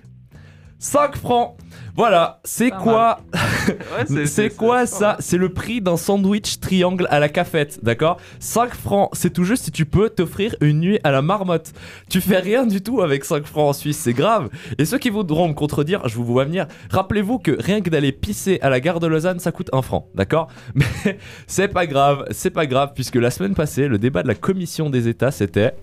5 0.79 1.15
francs. 1.15 1.57
Voilà, 1.95 2.41
c'est 2.43 2.71
quoi 2.71 3.19
Ouais, 4.11 4.25
C'est 4.25 4.53
quoi 4.55 4.85
ça 4.85 5.15
C'est 5.19 5.37
le 5.37 5.49
prix 5.49 5.81
d'un 5.81 5.95
sandwich 5.95 6.59
triangle 6.59 7.07
à 7.09 7.19
la 7.19 7.29
cafette, 7.29 7.79
d'accord 7.83 8.17
5 8.39 8.73
francs, 8.75 9.09
c'est 9.13 9.31
tout 9.31 9.45
juste 9.45 9.63
si 9.63 9.71
tu 9.71 9.85
peux 9.85 10.09
t'offrir 10.09 10.55
une 10.59 10.79
nuit 10.81 10.99
à 11.05 11.11
la 11.11 11.21
marmotte. 11.21 11.71
Tu 12.09 12.19
fais 12.19 12.39
rien 12.39 12.65
du 12.65 12.81
tout 12.81 13.01
avec 13.01 13.23
5 13.23 13.45
francs 13.45 13.69
en 13.69 13.73
Suisse, 13.73 13.97
c'est 13.97 14.13
grave. 14.13 14.49
Et 14.77 14.83
ceux 14.83 14.97
qui 14.97 15.09
voudront 15.09 15.47
me 15.47 15.53
contredire, 15.53 16.05
je 16.07 16.15
vous 16.15 16.25
vois 16.25 16.43
venir, 16.43 16.67
rappelez-vous 16.91 17.39
que 17.39 17.51
rien 17.51 17.81
que 17.81 17.89
d'aller 17.89 18.11
pisser 18.11 18.59
à 18.61 18.69
la 18.69 18.81
gare 18.81 18.99
de 18.99 19.07
Lausanne, 19.07 19.39
ça 19.39 19.53
coûte 19.53 19.69
1 19.71 19.81
franc, 19.81 20.09
d'accord 20.15 20.49
Mais 20.75 21.17
c'est 21.47 21.69
pas 21.69 21.87
grave, 21.87 22.25
c'est 22.31 22.49
pas 22.49 22.65
grave, 22.65 22.91
puisque 22.93 23.15
la 23.15 23.31
semaine 23.31 23.55
passée, 23.55 23.87
le 23.87 23.97
débat 23.97 24.21
de 24.21 24.27
la 24.27 24.35
commission 24.35 24.89
des 24.89 25.07
États, 25.07 25.31
c'était 25.31 25.73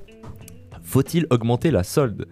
faut-il 0.83 1.27
augmenter 1.31 1.71
la 1.71 1.85
solde? 1.85 2.27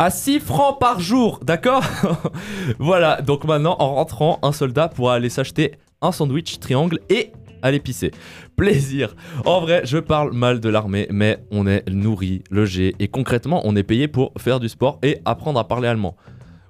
À 0.00 0.08
6 0.08 0.40
francs 0.40 0.80
par 0.80 0.98
jour, 0.98 1.40
d'accord 1.42 1.84
Voilà, 2.78 3.20
donc 3.20 3.44
maintenant 3.44 3.76
en 3.80 3.96
rentrant, 3.96 4.38
un 4.42 4.50
soldat 4.50 4.88
pourra 4.88 5.16
aller 5.16 5.28
s'acheter 5.28 5.72
un 6.00 6.10
sandwich 6.10 6.58
triangle 6.58 7.00
et 7.10 7.32
aller 7.60 7.80
pisser. 7.80 8.10
Plaisir. 8.56 9.14
En 9.44 9.60
vrai, 9.60 9.82
je 9.84 9.98
parle 9.98 10.32
mal 10.32 10.58
de 10.58 10.70
l'armée, 10.70 11.06
mais 11.10 11.44
on 11.50 11.66
est 11.66 11.86
nourri, 11.90 12.42
logé 12.50 12.94
et 12.98 13.08
concrètement, 13.08 13.60
on 13.64 13.76
est 13.76 13.82
payé 13.82 14.08
pour 14.08 14.32
faire 14.38 14.58
du 14.58 14.70
sport 14.70 14.98
et 15.02 15.18
apprendre 15.26 15.60
à 15.60 15.68
parler 15.68 15.88
allemand. 15.88 16.16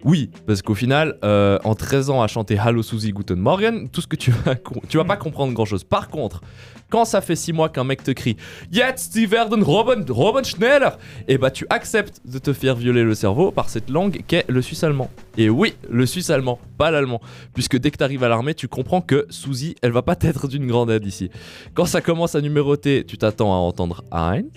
Oui, 0.03 0.31
parce 0.49 0.61
qu'au 0.61 0.75
final, 0.75 1.17
euh, 1.23 1.61
en 1.63 1.77
13 1.77 2.11
ans 2.11 2.23
à 2.23 2.27
chanter 2.27 2.59
Hallo 2.59 2.83
Susi 2.83 3.13
Guten 3.13 3.39
Morgen, 3.39 3.91
tout 3.91 4.01
ce 4.01 4.09
que 4.09 4.17
tu 4.17 4.33
vas, 4.33 4.57
tu 4.89 4.97
vas 4.97 5.05
pas 5.05 5.17
comprendre 5.17 5.53
grand 5.53 5.67
chose. 5.67 5.85
Par 5.85 6.09
contre, 6.09 6.41
quand 6.91 7.05
ça 7.05 7.21
fait 7.21 7.37
6 7.37 7.53
mois 7.53 7.69
qu'un 7.69 7.85
mec 7.85 8.03
te 8.03 8.11
crie 8.11 8.37
Jetzt 8.71 9.15
die 9.15 9.31
werden 9.31 9.63
Robben, 9.63 10.05
Robben 10.09 10.45
schneller 10.45 10.91
et 11.29 11.39
bah 11.39 11.51
tu 11.51 11.67
acceptes 11.71 12.21
de 12.25 12.39
te 12.39 12.53
faire 12.53 12.75
violer 12.75 13.05
le 13.05 13.15
cerveau 13.15 13.51
par 13.53 13.69
cette 13.69 13.89
langue 13.89 14.23
qu'est 14.27 14.45
le 14.49 14.61
suisse 14.61 14.85
allemand. 14.85 15.11
Et 15.37 15.49
oui, 15.49 15.75
le 15.89 16.05
suisse 16.07 16.29
allemand, 16.29 16.59
pas 16.77 16.91
l'allemand. 16.91 17.21
Puisque 17.55 17.79
dès 17.79 17.91
que 17.91 17.97
t'arrives 17.97 18.25
à 18.25 18.29
l'armée, 18.29 18.53
tu 18.55 18.69
comprends 18.69 19.01
que 19.01 19.27
Suzy, 19.31 19.77
elle 19.81 19.93
va 19.93 20.03
pas 20.03 20.17
t'être 20.17 20.49
d'une 20.49 20.67
grande 20.67 20.91
aide 20.91 21.07
ici. 21.07 21.31
Quand 21.73 21.87
ça 21.87 22.01
commence 22.01 22.35
à 22.35 22.41
numéroter, 22.41 23.05
tu 23.07 23.17
t'attends 23.17 23.53
à 23.53 23.57
entendre 23.57 24.05
1, 24.11 24.43
2, 24.43 24.49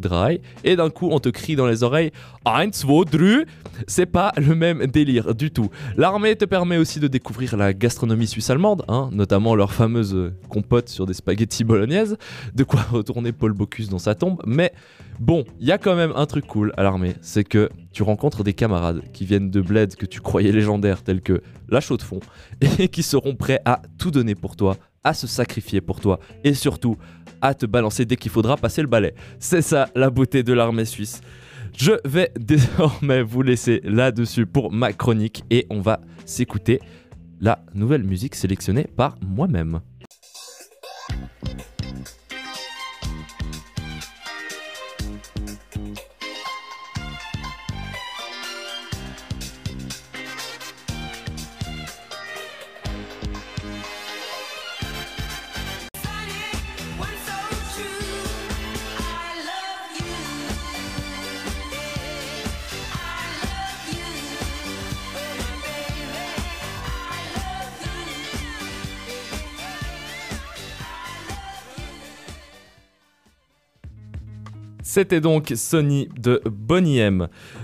3, 0.00 0.30
et 0.64 0.76
d'un 0.76 0.90
coup 0.90 1.08
on 1.12 1.20
te 1.20 1.28
crie 1.28 1.54
dans 1.54 1.66
les 1.66 1.82
oreilles 1.82 2.10
1, 2.46 2.68
2, 2.68 2.72
3. 2.72 3.04
C'est 3.86 4.06
pas 4.06 4.32
le 4.36 4.54
même 4.54 4.86
délire 4.86 5.34
du 5.34 5.50
tout. 5.50 5.68
L'armée 5.96 6.34
te 6.34 6.46
permet 6.46 6.78
aussi 6.78 6.98
de 6.98 7.06
découvrir 7.06 7.56
la 7.56 7.72
gastronomie 7.74 8.26
suisse-allemande, 8.26 8.84
hein, 8.88 9.10
notamment 9.12 9.54
leur 9.54 9.72
fameuse 9.72 10.32
compote 10.48 10.88
sur 10.88 11.06
des 11.06 11.14
spaghettis 11.14 11.49
de 12.54 12.64
quoi 12.64 12.80
retourner 12.90 13.32
Paul 13.32 13.52
Bocuse 13.52 13.88
dans 13.88 13.98
sa 13.98 14.14
tombe, 14.14 14.40
mais 14.46 14.72
bon, 15.18 15.44
il 15.58 15.66
y 15.66 15.72
a 15.72 15.78
quand 15.78 15.96
même 15.96 16.12
un 16.14 16.26
truc 16.26 16.46
cool 16.46 16.72
à 16.76 16.82
l'armée, 16.82 17.14
c'est 17.20 17.44
que 17.44 17.70
tu 17.92 18.02
rencontres 18.02 18.44
des 18.44 18.54
camarades 18.54 19.02
qui 19.12 19.24
viennent 19.24 19.50
de 19.50 19.60
bleds 19.60 19.96
que 19.96 20.06
tu 20.06 20.20
croyais 20.20 20.52
légendaires 20.52 21.02
tels 21.02 21.20
que 21.20 21.42
la 21.68 21.80
chaux 21.80 21.96
de 21.96 22.02
fond, 22.02 22.20
et 22.78 22.88
qui 22.88 23.02
seront 23.02 23.34
prêts 23.34 23.60
à 23.64 23.82
tout 23.98 24.10
donner 24.10 24.34
pour 24.34 24.56
toi, 24.56 24.76
à 25.04 25.14
se 25.14 25.26
sacrifier 25.26 25.80
pour 25.80 26.00
toi, 26.00 26.20
et 26.44 26.54
surtout 26.54 26.96
à 27.40 27.54
te 27.54 27.66
balancer 27.66 28.04
dès 28.04 28.16
qu'il 28.16 28.30
faudra 28.30 28.56
passer 28.56 28.82
le 28.82 28.88
balai. 28.88 29.14
C'est 29.38 29.62
ça 29.62 29.88
la 29.94 30.10
beauté 30.10 30.42
de 30.42 30.52
l'armée 30.52 30.84
suisse. 30.84 31.20
Je 31.76 31.92
vais 32.04 32.30
désormais 32.38 33.22
vous 33.22 33.42
laisser 33.42 33.80
là-dessus 33.84 34.46
pour 34.46 34.72
ma 34.72 34.92
chronique 34.92 35.44
et 35.50 35.66
on 35.70 35.80
va 35.80 36.00
s'écouter 36.26 36.80
la 37.40 37.64
nouvelle 37.74 38.04
musique 38.04 38.34
sélectionnée 38.34 38.86
par 38.96 39.16
moi-même. 39.22 39.80
C'était 75.00 75.22
donc 75.22 75.54
Sony 75.56 76.10
de 76.20 76.42
Bonnie. 76.44 77.00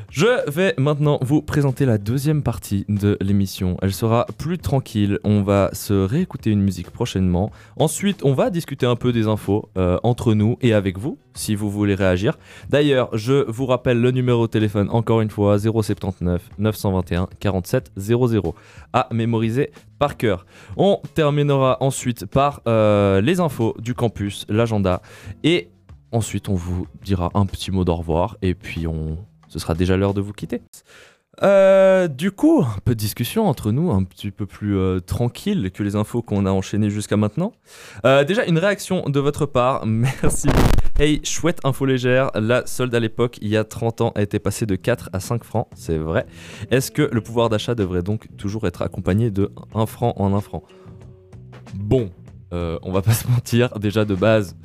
Je 0.09 0.51
vais 0.51 0.73
maintenant 0.79 1.19
vous 1.21 1.43
présenter 1.43 1.85
la 1.85 1.99
deuxième 1.99 2.43
partie 2.43 2.87
de 2.89 3.19
l'émission. 3.21 3.77
Elle 3.83 3.93
sera 3.93 4.25
plus 4.39 4.57
tranquille. 4.57 5.19
On 5.23 5.43
va 5.43 5.69
se 5.75 5.93
réécouter 5.93 6.49
une 6.49 6.63
musique 6.63 6.89
prochainement. 6.89 7.51
Ensuite, 7.77 8.25
on 8.25 8.33
va 8.33 8.49
discuter 8.49 8.87
un 8.87 8.97
peu 8.97 9.13
des 9.13 9.27
infos 9.27 9.69
euh, 9.77 9.99
entre 10.03 10.33
nous 10.33 10.57
et 10.63 10.73
avec 10.73 10.97
vous, 10.97 11.19
si 11.35 11.55
vous 11.55 11.71
voulez 11.71 11.95
réagir. 11.95 12.39
D'ailleurs, 12.71 13.11
je 13.13 13.45
vous 13.51 13.67
rappelle 13.67 14.01
le 14.01 14.13
numéro 14.13 14.47
de 14.47 14.51
téléphone 14.51 14.89
encore 14.89 15.21
une 15.21 15.29
fois 15.29 15.59
079 15.59 16.41
921 16.57 17.29
47 17.39 17.93
00 17.99 18.55
à 18.95 19.09
mémoriser 19.13 19.73
par 19.99 20.17
cœur. 20.17 20.47
On 20.79 21.03
terminera 21.13 21.77
ensuite 21.81 22.25
par 22.25 22.63
euh, 22.67 23.21
les 23.21 23.41
infos 23.41 23.75
du 23.79 23.93
campus, 23.93 24.47
l'agenda 24.49 25.03
et 25.45 25.69
Ensuite, 26.17 26.49
on 26.49 26.55
vous 26.55 26.87
dira 27.03 27.31
un 27.35 27.45
petit 27.45 27.71
mot 27.71 27.85
d'au 27.85 27.95
revoir 27.95 28.39
et 28.41 28.55
puis 28.55 28.87
on... 28.87 29.19
ce 29.49 29.59
sera 29.59 29.75
déjà 29.75 29.99
l'heure 29.99 30.15
de 30.15 30.23
vous 30.23 30.33
quitter. 30.33 30.63
Euh, 31.43 32.09
du 32.09 32.31
coup, 32.31 32.65
un 32.65 32.81
peu 32.87 32.95
de 32.95 32.99
discussion 32.99 33.47
entre 33.47 33.71
nous, 33.71 33.91
un 33.91 34.03
petit 34.03 34.31
peu 34.31 34.47
plus 34.47 34.79
euh, 34.79 35.01
tranquille 35.01 35.71
que 35.71 35.83
les 35.83 35.95
infos 35.95 36.23
qu'on 36.23 36.47
a 36.47 36.51
enchaînées 36.51 36.89
jusqu'à 36.89 37.19
maintenant. 37.19 37.53
Euh, 38.07 38.25
déjà, 38.25 38.47
une 38.47 38.57
réaction 38.57 39.11
de 39.11 39.21
votre 39.21 39.45
part, 39.45 39.85
merci. 39.87 40.49
Hey, 40.99 41.21
chouette 41.23 41.61
info 41.65 41.85
légère, 41.85 42.31
la 42.35 42.65
solde 42.65 42.95
à 42.95 43.01
l'époque, 43.01 43.37
il 43.43 43.49
y 43.49 43.59
a 43.59 43.65
30 43.65 44.01
ans, 44.01 44.13
a 44.15 44.23
été 44.23 44.39
passée 44.39 44.65
de 44.65 44.75
4 44.75 45.11
à 45.13 45.21
5 45.21 45.45
francs, 45.45 45.69
c'est 45.75 45.99
vrai. 45.99 46.25
Est-ce 46.71 46.91
que 46.91 47.11
le 47.13 47.21
pouvoir 47.21 47.51
d'achat 47.51 47.75
devrait 47.75 48.03
donc 48.03 48.35
toujours 48.39 48.67
être 48.67 48.81
accompagné 48.81 49.31
de 49.31 49.53
1 49.75 49.85
franc 49.85 50.15
en 50.17 50.35
1 50.35 50.41
franc? 50.41 50.63
Bon, 51.75 52.09
on 52.53 52.91
va 52.91 53.03
pas 53.03 53.13
se 53.13 53.29
mentir, 53.29 53.79
déjà 53.79 54.07
de 54.07 54.15
base, 54.15 54.57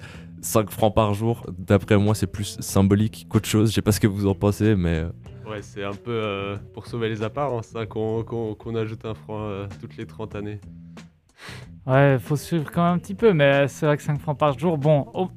5 0.41 0.69
francs 0.71 0.93
par 0.93 1.13
jour, 1.13 1.45
d'après 1.57 1.98
moi, 1.98 2.15
c'est 2.15 2.27
plus 2.27 2.57
symbolique 2.60 3.27
qu'autre 3.29 3.48
chose. 3.48 3.69
Je 3.69 3.75
sais 3.75 3.81
pas 3.81 3.91
ce 3.91 4.00
que 4.00 4.07
vous 4.07 4.27
en 4.27 4.36
pensez, 4.36 4.75
mais. 4.75 5.00
euh, 5.00 5.10
Ouais, 5.50 5.62
c'est 5.62 5.83
un 5.83 5.91
peu 5.91 6.12
euh, 6.12 6.55
pour 6.74 6.88
sauver 6.88 7.10
les 7.10 7.24
apparences 7.24 7.75
hein, 7.75 7.86
qu'on 7.86 8.75
ajoute 8.75 9.03
un 9.05 9.13
franc 9.15 9.39
euh, 9.41 9.67
toutes 9.81 9.98
les 9.98 10.05
30 10.05 10.36
années. 10.36 10.60
Ouais, 11.86 12.17
faut 12.19 12.36
suivre 12.36 12.69
quand 12.71 12.83
même 12.83 12.93
un 12.93 13.00
petit 13.00 13.15
peu, 13.15 13.33
mais 13.33 13.67
c'est 13.67 13.86
vrai 13.86 13.98
que 13.98 14.03
5 14.03 14.19
francs 14.19 14.38
par 14.38 14.57
jour, 14.57 14.77
bon, 14.77 15.07
oh, 15.13 15.29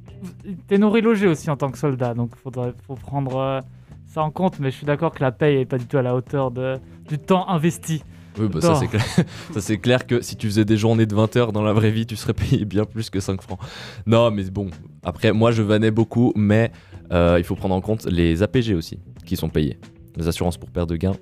t'es 0.68 0.78
nourri 0.78 1.00
logé 1.00 1.26
aussi 1.26 1.50
en 1.50 1.56
tant 1.56 1.70
que 1.70 1.78
soldat, 1.78 2.14
donc 2.14 2.36
faudrait, 2.36 2.74
faut 2.86 2.94
prendre 2.94 3.36
euh, 3.38 3.60
ça 4.06 4.22
en 4.22 4.30
compte, 4.30 4.60
mais 4.60 4.70
je 4.70 4.76
suis 4.76 4.86
d'accord 4.86 5.12
que 5.12 5.22
la 5.22 5.32
paye 5.32 5.56
est 5.60 5.64
pas 5.66 5.78
du 5.78 5.86
tout 5.86 5.96
à 5.96 6.02
la 6.02 6.14
hauteur 6.14 6.50
de, 6.50 6.78
du 7.08 7.18
temps 7.18 7.48
investi. 7.48 8.04
Oui, 8.38 8.48
bah, 8.48 8.60
ça 8.60 8.74
c'est 8.74 8.88
clair. 8.88 9.04
ça 9.52 9.60
c'est 9.60 9.78
clair 9.78 10.06
que 10.06 10.20
si 10.20 10.36
tu 10.36 10.46
faisais 10.48 10.64
des 10.64 10.76
journées 10.76 11.06
de 11.06 11.14
20 11.14 11.36
heures 11.36 11.52
dans 11.52 11.62
la 11.62 11.72
vraie 11.72 11.90
vie, 11.90 12.06
tu 12.06 12.16
serais 12.16 12.34
payé 12.34 12.64
bien 12.64 12.84
plus 12.84 13.10
que 13.10 13.20
5 13.20 13.40
francs. 13.42 13.60
Non, 14.06 14.30
mais 14.30 14.44
bon, 14.44 14.70
après, 15.02 15.32
moi 15.32 15.52
je 15.52 15.62
vannais 15.62 15.90
beaucoup, 15.90 16.32
mais 16.36 16.72
euh, 17.12 17.36
il 17.38 17.44
faut 17.44 17.54
prendre 17.54 17.74
en 17.74 17.80
compte 17.80 18.06
les 18.06 18.42
APG 18.42 18.74
aussi, 18.74 18.98
qui 19.24 19.36
sont 19.36 19.48
payés. 19.48 19.78
Les 20.16 20.28
assurances 20.28 20.56
pour 20.56 20.70
perte 20.70 20.88
de 20.88 20.96
gain. 20.96 21.12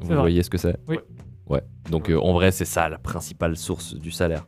Vous 0.00 0.08
vrai. 0.08 0.16
voyez 0.16 0.42
ce 0.42 0.50
que 0.50 0.58
c'est? 0.58 0.76
Oui. 0.88 0.96
Ouais, 1.48 1.62
donc 1.90 2.08
euh, 2.08 2.16
en 2.18 2.32
vrai, 2.32 2.50
c'est 2.50 2.64
ça 2.64 2.88
la 2.88 2.98
principale 2.98 3.56
source 3.56 3.94
du 3.94 4.10
salaire. 4.10 4.46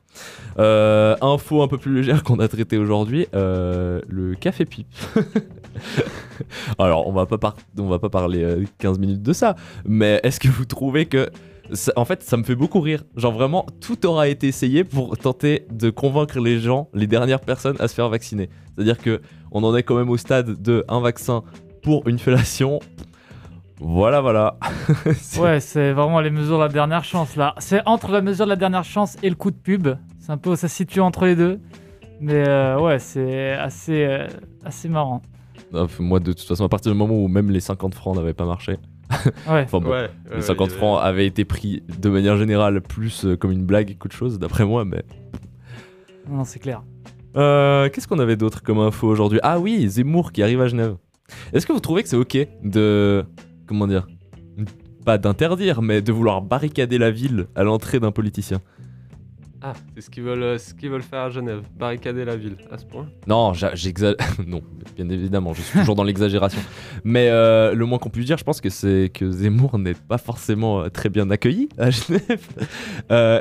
Euh, 0.58 1.16
info 1.20 1.60
un 1.62 1.68
peu 1.68 1.76
plus 1.76 1.92
légère 1.94 2.22
qu'on 2.22 2.38
a 2.38 2.48
traité 2.48 2.78
aujourd'hui 2.78 3.26
euh, 3.34 4.00
le 4.08 4.34
café 4.36 4.64
pipe. 4.64 4.86
Alors, 6.78 7.06
on 7.06 7.12
va 7.12 7.26
pas, 7.26 7.36
par- 7.38 7.56
on 7.78 7.88
va 7.88 7.98
pas 7.98 8.08
parler 8.08 8.42
euh, 8.42 8.64
15 8.78 8.98
minutes 8.98 9.22
de 9.22 9.32
ça, 9.32 9.56
mais 9.84 10.20
est-ce 10.22 10.40
que 10.40 10.48
vous 10.48 10.64
trouvez 10.64 11.06
que 11.06 11.28
ça- 11.72 11.92
en 11.96 12.04
fait, 12.04 12.22
ça 12.22 12.36
me 12.36 12.42
fait 12.42 12.54
beaucoup 12.54 12.80
rire. 12.80 13.04
Genre 13.16 13.32
vraiment, 13.32 13.66
tout 13.80 14.04
aura 14.06 14.28
été 14.28 14.46
essayé 14.48 14.84
pour 14.84 15.16
tenter 15.16 15.66
de 15.72 15.90
convaincre 15.90 16.38
les 16.40 16.58
gens, 16.60 16.88
les 16.94 17.06
dernières 17.06 17.40
personnes, 17.40 17.76
à 17.80 17.88
se 17.88 17.94
faire 17.94 18.08
vacciner. 18.08 18.48
C'est-à-dire 18.74 18.98
que 18.98 19.20
on 19.50 19.62
en 19.64 19.74
est 19.76 19.82
quand 19.82 19.96
même 19.96 20.10
au 20.10 20.16
stade 20.16 20.60
de 20.62 20.84
un 20.88 21.00
vaccin 21.00 21.42
pour 21.82 22.06
une 22.08 22.18
fellation. 22.18 22.80
Voilà, 23.80 24.20
voilà. 24.20 24.58
Ouais, 25.38 25.60
c'est 25.60 25.92
vraiment 25.92 26.20
les 26.20 26.30
mesures 26.30 26.58
de 26.58 26.62
la 26.62 26.68
dernière 26.68 27.04
chance 27.04 27.36
là. 27.36 27.54
C'est 27.58 27.82
entre 27.86 28.12
la 28.12 28.20
mesure 28.22 28.44
de 28.46 28.50
la 28.50 28.56
dernière 28.56 28.84
chance 28.84 29.16
et 29.22 29.28
le 29.28 29.34
coup 29.36 29.50
de 29.50 29.56
pub. 29.56 29.88
C'est 30.20 30.30
un 30.32 30.38
peu, 30.38 30.56
ça 30.56 30.68
se 30.68 30.74
situe 30.76 31.00
entre 31.00 31.26
les 31.26 31.36
deux. 31.36 31.60
Mais 32.20 32.48
euh, 32.48 32.78
ouais, 32.80 32.98
c'est 33.00 33.52
assez, 33.52 34.04
euh, 34.04 34.26
assez 34.64 34.88
marrant. 34.88 35.20
Non, 35.72 35.86
Moi, 35.98 36.20
de 36.20 36.32
toute 36.32 36.46
façon, 36.46 36.64
à 36.64 36.68
partir 36.68 36.92
du 36.92 36.96
moment 36.98 37.14
où 37.14 37.26
même 37.28 37.50
les 37.50 37.60
50 37.60 37.94
francs 37.94 38.16
n'avaient 38.16 38.32
pas 38.32 38.46
marché, 38.46 38.78
Ouais. 39.48 39.62
enfin 39.64 39.80
bon, 39.80 39.90
Ouais, 39.90 40.10
les 40.34 40.40
50 40.42 40.70
francs 40.70 41.00
avaient 41.02 41.26
été 41.26 41.44
pris 41.44 41.82
de 42.00 42.08
manière 42.08 42.36
générale 42.36 42.80
plus 42.80 43.24
euh, 43.24 43.36
comme 43.36 43.52
une 43.52 43.64
blague 43.64 43.96
qu'autre 43.98 44.14
chose, 44.16 44.38
d'après 44.38 44.64
moi, 44.64 44.84
mais. 44.84 45.02
Non, 46.28 46.44
c'est 46.44 46.58
clair. 46.58 46.82
Euh, 47.36 47.88
Qu'est-ce 47.90 48.08
qu'on 48.08 48.18
avait 48.18 48.36
d'autre 48.36 48.62
comme 48.62 48.78
info 48.78 49.08
aujourd'hui? 49.08 49.40
Ah 49.42 49.58
oui, 49.58 49.86
Zemmour 49.88 50.32
qui 50.32 50.42
arrive 50.42 50.60
à 50.60 50.68
Genève. 50.68 50.96
Est-ce 51.52 51.66
que 51.66 51.72
vous 51.72 51.80
trouvez 51.80 52.02
que 52.02 52.08
c'est 52.08 52.16
ok 52.16 52.46
de. 52.62 53.24
Comment 53.66 53.86
dire? 53.86 54.06
Pas 55.04 55.18
d'interdire, 55.18 55.82
mais 55.82 56.00
de 56.00 56.12
vouloir 56.12 56.40
barricader 56.40 56.96
la 56.96 57.10
ville 57.10 57.46
à 57.54 57.62
l'entrée 57.62 58.00
d'un 58.00 58.10
politicien? 58.12 58.60
Ah, 59.66 59.72
c'est 59.94 60.02
ce 60.02 60.10
qu'ils 60.10 60.22
veulent, 60.22 60.42
euh, 60.42 60.58
ce 60.58 60.74
qu'ils 60.74 60.90
veulent 60.90 61.02
faire 61.02 61.22
à 61.22 61.30
Genève, 61.30 61.62
barricader 61.74 62.26
la 62.26 62.36
ville, 62.36 62.56
à 62.70 62.76
ce 62.76 62.84
point. 62.84 63.08
Non, 63.26 63.54
j'exagère. 63.54 64.18
non, 64.46 64.60
bien 64.94 65.08
évidemment, 65.08 65.54
je 65.54 65.62
suis 65.62 65.78
toujours 65.78 65.94
dans 65.94 66.04
l'exagération. 66.04 66.60
Mais 67.02 67.30
euh, 67.30 67.72
le 67.74 67.86
moins 67.86 67.98
qu'on 67.98 68.10
puisse 68.10 68.26
dire, 68.26 68.36
je 68.36 68.44
pense 68.44 68.60
que 68.60 68.68
c'est 68.68 69.10
que 69.14 69.30
Zemmour 69.30 69.78
n'est 69.78 69.94
pas 69.94 70.18
forcément 70.18 70.82
euh, 70.82 70.90
très 70.90 71.08
bien 71.08 71.30
accueilli 71.30 71.70
à 71.78 71.88
Genève. 71.90 72.46
Euh, 73.10 73.40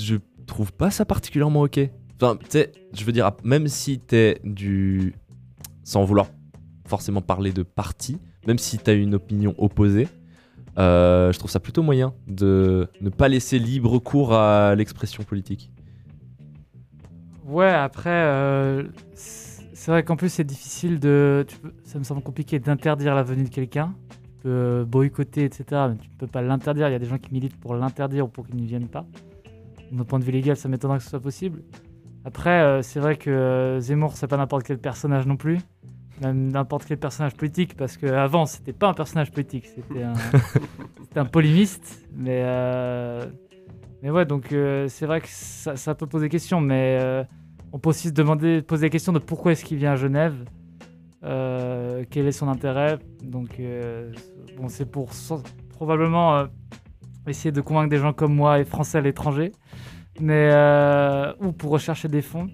je 0.00 0.14
trouve 0.46 0.72
pas 0.72 0.92
ça 0.92 1.04
particulièrement 1.04 1.62
ok. 1.62 1.80
Enfin, 2.22 2.36
tu 2.36 2.46
sais, 2.50 2.70
je 2.92 3.04
veux 3.04 3.10
dire, 3.10 3.32
même 3.42 3.66
si 3.66 3.98
t'es 3.98 4.38
du. 4.44 5.12
Sans 5.82 6.04
vouloir 6.04 6.28
forcément 6.86 7.20
parler 7.20 7.50
de 7.50 7.64
parti, 7.64 8.18
même 8.46 8.58
si 8.58 8.78
t'as 8.78 8.94
une 8.94 9.16
opinion 9.16 9.56
opposée, 9.58 10.06
euh, 10.78 11.32
je 11.32 11.38
trouve 11.38 11.50
ça 11.50 11.60
plutôt 11.60 11.82
moyen 11.82 12.14
de 12.26 12.88
ne 13.00 13.10
pas 13.10 13.28
laisser 13.28 13.58
libre 13.58 13.98
cours 13.98 14.34
à 14.34 14.74
l'expression 14.74 15.22
politique. 15.22 15.70
Ouais, 17.46 17.70
après, 17.70 18.10
euh, 18.10 18.84
c'est 19.14 19.90
vrai 19.90 20.02
qu'en 20.02 20.16
plus 20.16 20.30
c'est 20.30 20.44
difficile 20.44 20.98
de. 20.98 21.46
ça 21.84 21.98
me 21.98 22.04
semble 22.04 22.22
compliqué 22.22 22.58
d'interdire 22.58 23.14
la 23.14 23.22
venue 23.22 23.44
de 23.44 23.48
quelqu'un. 23.50 23.94
Tu 24.10 24.28
peux 24.42 24.48
euh, 24.48 24.84
boycotter, 24.84 25.44
etc. 25.44 25.64
Mais 25.90 25.96
tu 25.96 26.08
ne 26.08 26.16
peux 26.18 26.26
pas 26.26 26.42
l'interdire. 26.42 26.88
Il 26.88 26.92
y 26.92 26.96
a 26.96 26.98
des 26.98 27.06
gens 27.06 27.18
qui 27.18 27.32
militent 27.32 27.58
pour 27.60 27.74
l'interdire 27.74 28.24
ou 28.24 28.28
pour 28.28 28.46
qu'ils 28.46 28.60
ne 28.60 28.66
viennent 28.66 28.88
pas. 28.88 29.06
D'un 29.92 30.04
point 30.04 30.18
de 30.18 30.24
vue 30.24 30.32
légal, 30.32 30.56
ça 30.56 30.68
m'étonnerait 30.68 30.98
que 30.98 31.04
ce 31.04 31.10
soit 31.10 31.20
possible. 31.20 31.62
Après, 32.24 32.82
c'est 32.82 33.00
vrai 33.00 33.16
que 33.16 33.76
Zemmour, 33.80 34.16
c'est 34.16 34.26
pas 34.26 34.38
n'importe 34.38 34.64
quel 34.64 34.78
personnage 34.78 35.26
non 35.26 35.36
plus. 35.36 35.58
Même 36.24 36.50
n'importe 36.52 36.86
quel 36.86 36.98
personnage 36.98 37.34
politique, 37.34 37.76
parce 37.76 37.96
qu'avant, 37.96 38.46
c'était 38.46 38.72
pas 38.72 38.88
un 38.88 38.94
personnage 38.94 39.30
politique, 39.30 39.66
c'était 39.66 40.02
un, 40.02 40.14
un 41.16 41.24
polémiste. 41.24 42.06
Mais, 42.16 42.42
euh, 42.44 43.26
mais 44.02 44.10
ouais, 44.10 44.24
donc 44.24 44.52
euh, 44.52 44.88
c'est 44.88 45.06
vrai 45.06 45.20
que 45.20 45.28
ça, 45.28 45.76
ça 45.76 45.94
peut 45.94 46.06
poser 46.06 46.28
question, 46.28 46.60
mais 46.60 46.98
euh, 47.00 47.24
on 47.72 47.78
peut 47.78 47.90
aussi 47.90 48.08
se 48.08 48.12
demander, 48.14 48.62
poser 48.62 48.86
la 48.86 48.90
question 48.90 49.12
de 49.12 49.18
pourquoi 49.18 49.52
est-ce 49.52 49.64
qu'il 49.64 49.76
vient 49.78 49.92
à 49.92 49.96
Genève, 49.96 50.34
quel 51.22 52.26
est 52.26 52.32
son 52.32 52.48
intérêt. 52.48 52.98
Donc, 53.22 53.60
bon, 54.56 54.68
c'est 54.68 54.84
pour 54.90 55.12
so- 55.14 55.42
probablement 55.70 56.46
essayer 57.26 57.50
de 57.52 57.60
convaincre 57.60 57.88
des 57.88 57.98
gens 57.98 58.12
comme 58.12 58.34
moi 58.34 58.60
et 58.60 58.64
français 58.64 58.98
à 58.98 59.00
l'étranger, 59.00 59.52
mais 60.20 60.50
ou 61.40 61.52
pour 61.52 61.70
rechercher 61.70 62.08
des 62.08 62.22
fonds. 62.22 62.46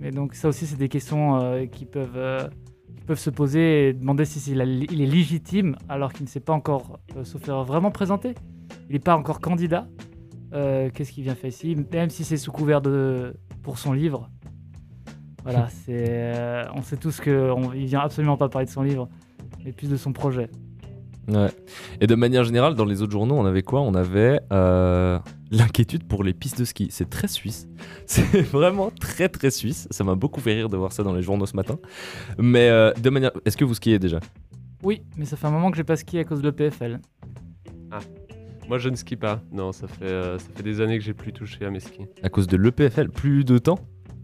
Mais 0.00 0.12
donc 0.12 0.34
ça 0.34 0.48
aussi, 0.48 0.66
c'est 0.66 0.76
des 0.76 0.88
questions 0.88 1.66
qui 1.72 1.84
peuvent 1.84 2.48
qui 2.96 3.04
peuvent 3.04 3.18
se 3.18 3.30
poser 3.30 3.88
et 3.88 3.92
demander 3.92 4.24
si 4.24 4.38
c'est 4.40 4.54
la- 4.54 4.64
il 4.64 5.00
est 5.00 5.06
légitime 5.06 5.76
alors 5.88 6.12
qu'il 6.12 6.24
ne 6.24 6.28
s'est 6.28 6.40
pas 6.40 6.52
encore, 6.52 6.98
euh, 7.16 7.24
sauf 7.24 7.46
erreur, 7.48 7.64
vraiment 7.64 7.90
présenté. 7.90 8.34
Il 8.88 8.92
n'est 8.94 8.98
pas 8.98 9.16
encore 9.16 9.40
candidat. 9.40 9.88
Euh, 10.54 10.88
Qu'est-ce 10.92 11.12
qu'il 11.12 11.24
vient 11.24 11.34
faire 11.34 11.50
ici? 11.50 11.76
Même 11.92 12.10
si 12.10 12.24
c'est 12.24 12.36
sous 12.38 12.52
couvert 12.52 12.80
de 12.80 13.34
pour 13.62 13.78
son 13.78 13.92
livre. 13.92 14.30
Voilà, 15.42 15.68
c'est 15.84 16.06
euh, 16.08 16.64
on 16.74 16.82
sait 16.82 16.96
tous 16.96 17.20
que 17.20 17.50
on- 17.50 17.72
il 17.72 17.86
vient 17.86 18.00
absolument 18.00 18.36
pas 18.36 18.48
parler 18.48 18.66
de 18.66 18.70
son 18.70 18.82
livre, 18.82 19.08
mais 19.64 19.72
plus 19.72 19.88
de 19.90 19.96
son 19.96 20.12
projet. 20.12 20.48
Ouais. 21.28 21.50
Et 22.00 22.06
de 22.06 22.14
manière 22.14 22.42
générale, 22.44 22.74
dans 22.74 22.86
les 22.86 23.02
autres 23.02 23.12
journaux, 23.12 23.34
on 23.36 23.44
avait 23.44 23.62
quoi? 23.62 23.82
On 23.82 23.94
avait 23.94 24.40
euh, 24.52 25.18
l'inquiétude 25.50 26.04
pour 26.08 26.24
les 26.24 26.32
pistes 26.32 26.58
de 26.58 26.64
ski. 26.64 26.88
C'est 26.90 27.10
très 27.10 27.28
suisse. 27.28 27.68
C'est 28.06 28.40
vraiment 28.42 28.90
très 28.98 29.28
très 29.28 29.50
suisse. 29.50 29.86
Ça 29.90 30.04
m'a 30.04 30.14
beaucoup 30.14 30.40
fait 30.40 30.54
rire 30.54 30.68
de 30.70 30.76
voir 30.78 30.92
ça 30.92 31.02
dans 31.02 31.12
les 31.14 31.22
journaux 31.22 31.44
ce 31.46 31.54
matin. 31.56 31.78
Mais 32.38 32.68
euh, 32.70 32.92
de 32.94 33.10
manière, 33.10 33.32
est-ce 33.44 33.56
que 33.58 33.64
vous 33.64 33.74
skiez 33.74 33.98
déjà? 33.98 34.20
Oui, 34.82 35.02
mais 35.16 35.24
ça 35.26 35.36
fait 35.36 35.46
un 35.46 35.50
moment 35.50 35.70
que 35.70 35.76
j'ai 35.76 35.84
pas 35.84 35.96
skié 35.96 36.20
à 36.20 36.24
cause 36.24 36.40
de 36.40 36.48
l'EPFL. 36.48 36.98
Moi, 38.68 38.78
je 38.78 38.88
ne 38.88 38.96
skie 38.96 39.16
pas. 39.16 39.40
Non, 39.50 39.72
ça 39.72 39.86
fait, 39.88 40.04
euh, 40.04 40.38
ça 40.38 40.46
fait 40.54 40.62
des 40.62 40.80
années 40.80 40.98
que 40.98 41.04
j'ai 41.04 41.14
plus 41.14 41.32
touché 41.32 41.64
à 41.64 41.70
mes 41.70 41.80
skis. 41.80 42.06
À 42.22 42.28
cause 42.28 42.46
de 42.46 42.56
l'EPFL 42.56 43.08
Plus 43.08 43.44
de 43.44 43.58
temps? 43.58 43.78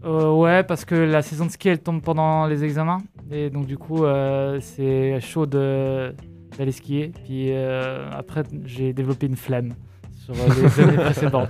Euh, 0.05 0.31
ouais, 0.33 0.63
parce 0.63 0.85
que 0.85 0.93
la 0.93 1.23
saison 1.23 1.47
de 1.47 1.51
ski 1.51 1.69
elle 1.69 1.79
tombe 1.81 1.99
pendant 2.01 2.45
les 2.45 2.63
examens 2.63 2.99
et 3.31 3.49
donc 3.49 3.65
du 3.65 3.75
coup 3.75 4.05
euh, 4.05 4.59
c'est 4.61 5.19
chaud 5.19 5.47
de- 5.47 6.13
d'aller 6.57 6.71
skier. 6.71 7.11
Puis 7.25 7.51
euh, 7.51 8.09
après 8.11 8.43
j'ai 8.65 8.93
développé 8.93 9.25
une 9.27 9.35
flemme 9.35 9.73
sur 10.23 10.33
euh, 10.33 10.47
les 10.61 10.83
années 10.83 10.97
précédentes. 11.03 11.49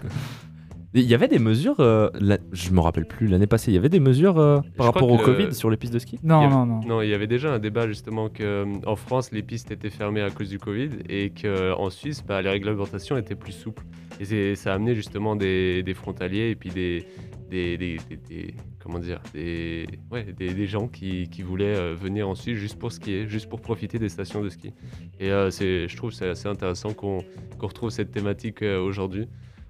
Il 0.98 1.02
y 1.04 1.14
avait 1.14 1.28
des 1.28 1.40
mesures, 1.40 1.82
euh, 1.82 2.08
la- 2.22 2.38
je 2.54 2.72
me 2.72 2.80
rappelle 2.80 3.06
plus, 3.06 3.28
l'année 3.28 3.48
passée, 3.48 3.70
il 3.70 3.76
y 3.76 3.78
avait 3.78 3.90
des 3.90 4.00
mesures 4.00 4.40
euh, 4.40 4.60
par 4.78 4.86
Je 4.88 4.92
rapport 4.94 5.12
au 5.12 5.18
que 5.18 5.30
le- 5.30 5.36
Covid 5.38 5.54
sur 5.54 5.70
les 5.70 5.76
pistes 5.76 5.94
de 5.94 6.00
ski? 6.00 6.18
Non, 6.24 6.40
Il 6.40 6.44
y 6.44 6.48
a- 6.48 6.50
non, 6.50 6.66
non. 6.66 6.80
Non, 6.88 7.02
il 7.02 7.10
y 7.10 7.14
avait 7.14 7.28
déjà 7.28 7.54
un 7.54 7.60
débat 7.60 7.86
justement 7.86 8.30
que 8.30 8.44
euh, 8.44 8.66
en 8.86 8.96
France 8.96 9.32
les 9.34 9.44
pistes 9.44 9.72
étaient 9.72 9.90
fermées 9.90 10.22
à 10.22 10.30
cause 10.30 10.48
du 10.50 10.58
Covid 10.58 10.90
et 11.10 11.32
qu'en 11.32 11.90
Suisse 11.90 12.24
bah, 12.26 12.42
les 12.42 12.50
réglementations 12.50 13.18
étaient 13.18 13.36
plus 13.36 13.52
souples. 13.52 13.84
Et 14.22 14.26
c'est- 14.26 14.56
ça 14.56 14.72
a 14.72 14.76
amené 14.76 14.96
justement 14.96 15.36
des, 15.36 15.84
des 15.84 15.94
frontaliers 15.94 16.52
et 16.52 16.56
puis 16.56 16.70
des, 16.70 17.06
des, 17.50 17.78
des- 17.78 17.98
des- 18.10 18.16
des- 18.18 18.54
comment 18.80 19.00
dire 19.00 19.22
des, 19.34 19.86
ouais, 20.12 20.24
des, 20.38 20.54
des 20.54 20.68
gens 20.68 20.88
qui, 20.88 21.30
qui 21.30 21.42
voulaient 21.44 21.76
euh, 21.76 21.94
venir 21.96 22.28
en 22.28 22.36
Suisse 22.36 22.58
juste 22.58 22.78
pour 22.80 22.92
skier, 22.92 23.28
juste 23.28 23.48
pour 23.50 23.62
profiter 23.62 24.00
des 24.00 24.10
stations 24.10 24.42
de 24.44 24.50
ski. 24.50 24.74
Et 25.20 25.32
euh, 25.32 25.50
c'est, 25.52 25.88
je 25.88 25.96
trouve 25.98 26.10
que 26.12 26.16
c'est 26.16 26.30
assez 26.30 26.48
intéressant 26.48 26.94
qu'on 26.94 27.24
qu'on 27.58 27.68
retrouve 27.68 27.90
cette 27.92 28.12
thématique 28.12 28.62
euh, 28.62 28.80
aujourd'hui 28.82 29.28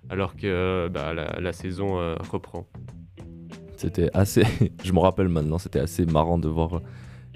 alors 0.10 0.36
que 0.36 0.46
euh, 0.46 0.90
bah, 0.90 1.14
la, 1.14 1.40
la 1.40 1.54
saison 1.54 2.00
euh, 2.00 2.16
reprend. 2.32 2.68
C'était 3.78 4.10
assez, 4.14 4.44
je 4.84 4.92
me 4.94 5.00
rappelle 5.00 5.28
maintenant, 5.30 5.58
c'était 5.58 5.80
assez 5.80 6.06
marrant 6.06 6.38
de 6.38 6.48
voir 6.48 6.82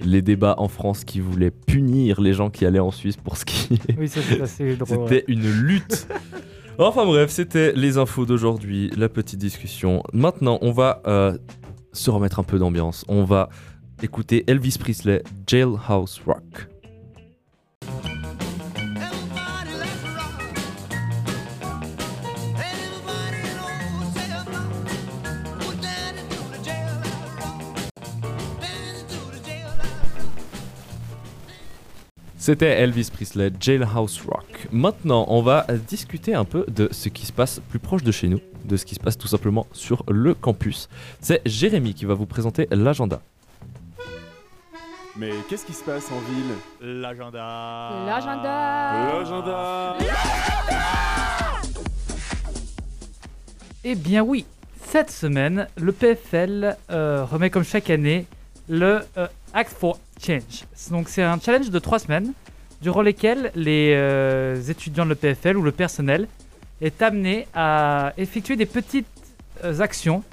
les 0.02 0.22
débats 0.22 0.56
en 0.60 0.70
France 0.70 1.04
qui 1.04 1.20
voulaient 1.20 1.52
punir 1.52 2.22
les 2.22 2.32
gens 2.34 2.50
qui 2.50 2.66
allaient 2.66 2.80
en 2.80 2.92
Suisse 2.92 3.18
pour 3.18 3.36
skier. 3.36 3.78
Oui, 3.98 4.08
ça 4.08 4.22
c'est 4.22 4.40
assez 4.42 4.76
drôle. 4.78 5.00
ouais. 5.00 5.08
C'était 5.10 5.32
une 5.32 5.50
lutte. 5.52 6.08
enfin 6.88 7.06
bref, 7.06 7.30
c'était 7.30 7.74
les 7.74 7.98
infos 7.98 8.26
d'aujourd'hui, 8.26 8.90
la 8.96 9.10
petite 9.10 9.40
discussion. 9.40 10.02
Maintenant, 10.14 10.60
on 10.62 10.72
va 10.72 11.02
euh, 11.08 11.38
se 11.92 12.10
remettre 12.10 12.40
un 12.40 12.44
peu 12.44 12.58
d'ambiance. 12.58 13.04
On 13.08 13.24
va 13.24 13.50
écouter 14.02 14.46
Elvis 14.48 14.78
Presley, 14.80 15.24
Jailhouse 15.46 16.22
Rock. 16.26 16.70
C'était 32.42 32.68
Elvis 32.80 33.10
Presley, 33.14 33.52
Jailhouse 33.60 34.22
Rock. 34.26 34.70
Maintenant, 34.72 35.26
on 35.28 35.42
va 35.42 35.68
discuter 35.90 36.34
un 36.34 36.46
peu 36.46 36.64
de 36.70 36.88
ce 36.90 37.10
qui 37.10 37.26
se 37.26 37.34
passe 37.34 37.60
plus 37.70 37.80
proche 37.80 38.02
de 38.02 38.14
chez 38.14 38.30
nous, 38.30 38.40
de 38.64 38.78
ce 38.78 38.86
qui 38.86 38.96
se 38.96 39.00
passe 39.02 39.18
tout 39.18 39.28
simplement 39.28 39.68
sur 39.74 40.06
le 40.08 40.34
campus. 40.34 40.88
C'est 41.20 41.42
Jérémy 41.46 41.94
qui 41.94 42.06
va 42.06 42.14
vous 42.14 42.26
présenter 42.26 42.70
l'agenda. 42.72 43.20
Mais 45.18 45.32
qu'est-ce 45.50 45.66
qui 45.66 45.74
se 45.74 45.84
passe 45.84 46.10
en 46.14 46.20
ville? 46.32 46.56
L'agenda. 47.02 48.06
L'agenda. 48.06 48.94
L'agenda 49.12 49.98
Eh 53.84 53.96
bien 53.96 54.24
oui, 54.24 54.46
cette 54.86 55.12
semaine, 55.12 55.68
le 55.76 55.92
PFL 55.92 56.78
euh, 56.90 57.26
remet 57.26 57.50
comme 57.50 57.66
chaque 57.66 57.90
année 57.90 58.28
le 58.70 59.02
euh, 59.18 59.28
Act 59.54 59.72
for 59.78 60.00
Donc 60.92 61.10
c'est 61.10 61.24
un 61.24 61.40
challenge 61.40 61.70
de 61.70 61.80
trois 61.80 62.00
semaines 62.00 62.34
durant 62.82 63.02
lesquelles 63.02 63.52
les 63.56 63.94
euh, 63.96 64.62
étudiants 64.64 65.06
de 65.06 65.12
l'EPFL 65.12 65.58
ou 65.58 65.62
le 65.62 65.72
personnel 65.72 66.28
est 66.82 67.02
amené 67.02 67.48
à 67.54 68.14
effectuer 68.18 68.56
des 68.56 68.66
petites 68.66 69.08
euh, 69.64 69.80
actions 69.80 70.24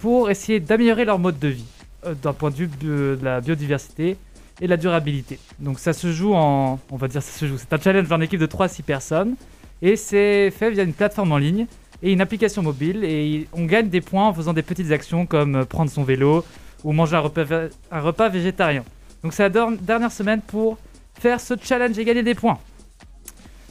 pour 0.00 0.30
essayer 0.30 0.60
d'améliorer 0.60 1.04
leur 1.04 1.18
mode 1.18 1.38
de 1.38 1.48
vie 1.48 1.64
euh, 2.06 2.14
d'un 2.14 2.32
point 2.32 2.50
de 2.50 2.56
vue 2.56 2.70
de, 2.80 3.18
la 3.22 3.40
biodiversité 3.40 4.16
et 4.60 4.64
de 4.64 4.70
la 4.70 4.76
durabilité. 4.76 5.38
Donc 5.58 5.78
ça 5.78 5.92
se 5.92 6.12
joue 6.12 6.34
en, 6.34 6.78
on 6.90 6.96
va 6.96 7.08
dire 7.08 7.22
ça 7.22 7.38
se 7.38 7.46
joue, 7.46 7.58
c'est 7.58 7.72
un 7.72 7.80
challenge 7.80 8.10
en 8.12 8.20
équipe 8.20 8.40
de 8.40 8.46
3 8.46 8.66
à 8.66 8.68
6 8.68 8.82
personnes 8.82 9.34
et 9.82 9.96
c'est 9.96 10.50
fait 10.50 10.70
via 10.70 10.84
une 10.84 10.92
plateforme 10.92 11.32
en 11.32 11.38
ligne 11.38 11.66
et 12.02 12.12
une 12.12 12.20
application 12.20 12.62
mobile 12.62 13.02
et 13.04 13.48
on 13.52 13.64
gagne 13.64 13.88
des 13.88 14.00
points 14.00 14.28
en 14.28 14.34
faisant 14.34 14.52
des 14.52 14.62
petites 14.62 14.92
actions 14.92 15.26
comme 15.26 15.64
prendre 15.64 15.90
son 15.90 16.04
vélo 16.04 16.44
ou 16.84 16.92
manger 16.92 17.16
un 17.16 18.00
repas 18.00 18.28
végétarien. 18.28 18.84
Donc 19.22 19.32
c'est 19.32 19.42
la 19.42 19.48
der- 19.48 19.70
dernière 19.80 20.12
semaine 20.12 20.40
pour 20.40 20.78
faire 21.18 21.40
ce 21.40 21.54
challenge 21.60 21.98
et 21.98 22.04
gagner 22.04 22.22
des 22.22 22.34
points. 22.34 22.58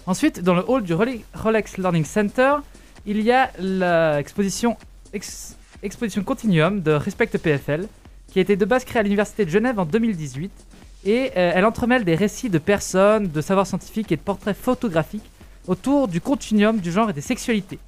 Ensuite, 0.06 0.42
dans 0.42 0.54
le 0.54 0.64
hall 0.70 0.84
du 0.84 0.94
Role- 0.94 1.20
Rolex 1.34 1.78
Learning 1.78 2.06
Center, 2.06 2.56
il 3.06 3.22
y 3.22 3.32
a 3.32 3.52
l'exposition 3.60 4.78
ex- 5.14 5.56
exposition 5.84 6.24
Continuum 6.24 6.82
de 6.82 6.92
Respect 6.92 7.28
PFL 7.28 7.88
qui 8.32 8.40
a 8.40 8.42
été 8.42 8.56
de 8.56 8.66
base 8.66 8.84
créée 8.84 9.00
à 9.00 9.04
l'Université 9.04 9.46
de 9.46 9.50
Genève 9.50 9.80
en 9.80 9.86
2018 9.86 10.52
et 11.06 11.32
euh, 11.38 11.52
elle 11.56 11.66
entremêle 11.66 12.04
des 12.04 12.16
récits 12.16 12.50
de 12.50 12.58
personnes, 12.58 13.28
de 13.28 13.42
savoirs 13.42 13.68
scientifiques 13.68 14.12
et 14.12 14.18
de 14.18 14.22
portraits 14.22 14.58
photographiques 14.58 15.30
autour 15.68 16.08
du 16.08 16.20
continuum 16.22 16.78
du 16.80 16.92
genre 16.92 17.10
et 17.10 17.14
des 17.14 17.22
sexualités. 17.22 17.80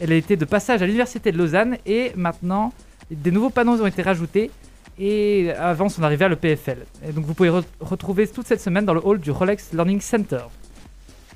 Elle 0.00 0.12
a 0.12 0.16
été 0.16 0.36
de 0.36 0.44
passage 0.44 0.82
à 0.82 0.86
l'université 0.86 1.32
de 1.32 1.38
Lausanne 1.38 1.76
et 1.86 2.12
maintenant 2.16 2.72
des 3.10 3.30
nouveaux 3.30 3.50
panneaux 3.50 3.80
ont 3.82 3.86
été 3.86 4.02
rajoutés 4.02 4.50
et 4.98 5.50
avant 5.52 5.88
son 5.88 6.02
arrivée 6.02 6.24
à 6.24 6.28
l'EPFL. 6.28 6.78
Et 7.08 7.12
donc 7.12 7.24
vous 7.24 7.34
pouvez 7.34 7.50
re- 7.50 7.64
retrouver 7.80 8.26
toute 8.26 8.46
cette 8.46 8.60
semaine 8.60 8.84
dans 8.84 8.94
le 8.94 9.00
hall 9.04 9.18
du 9.20 9.30
Rolex 9.30 9.72
Learning 9.72 10.00
Center. 10.00 10.40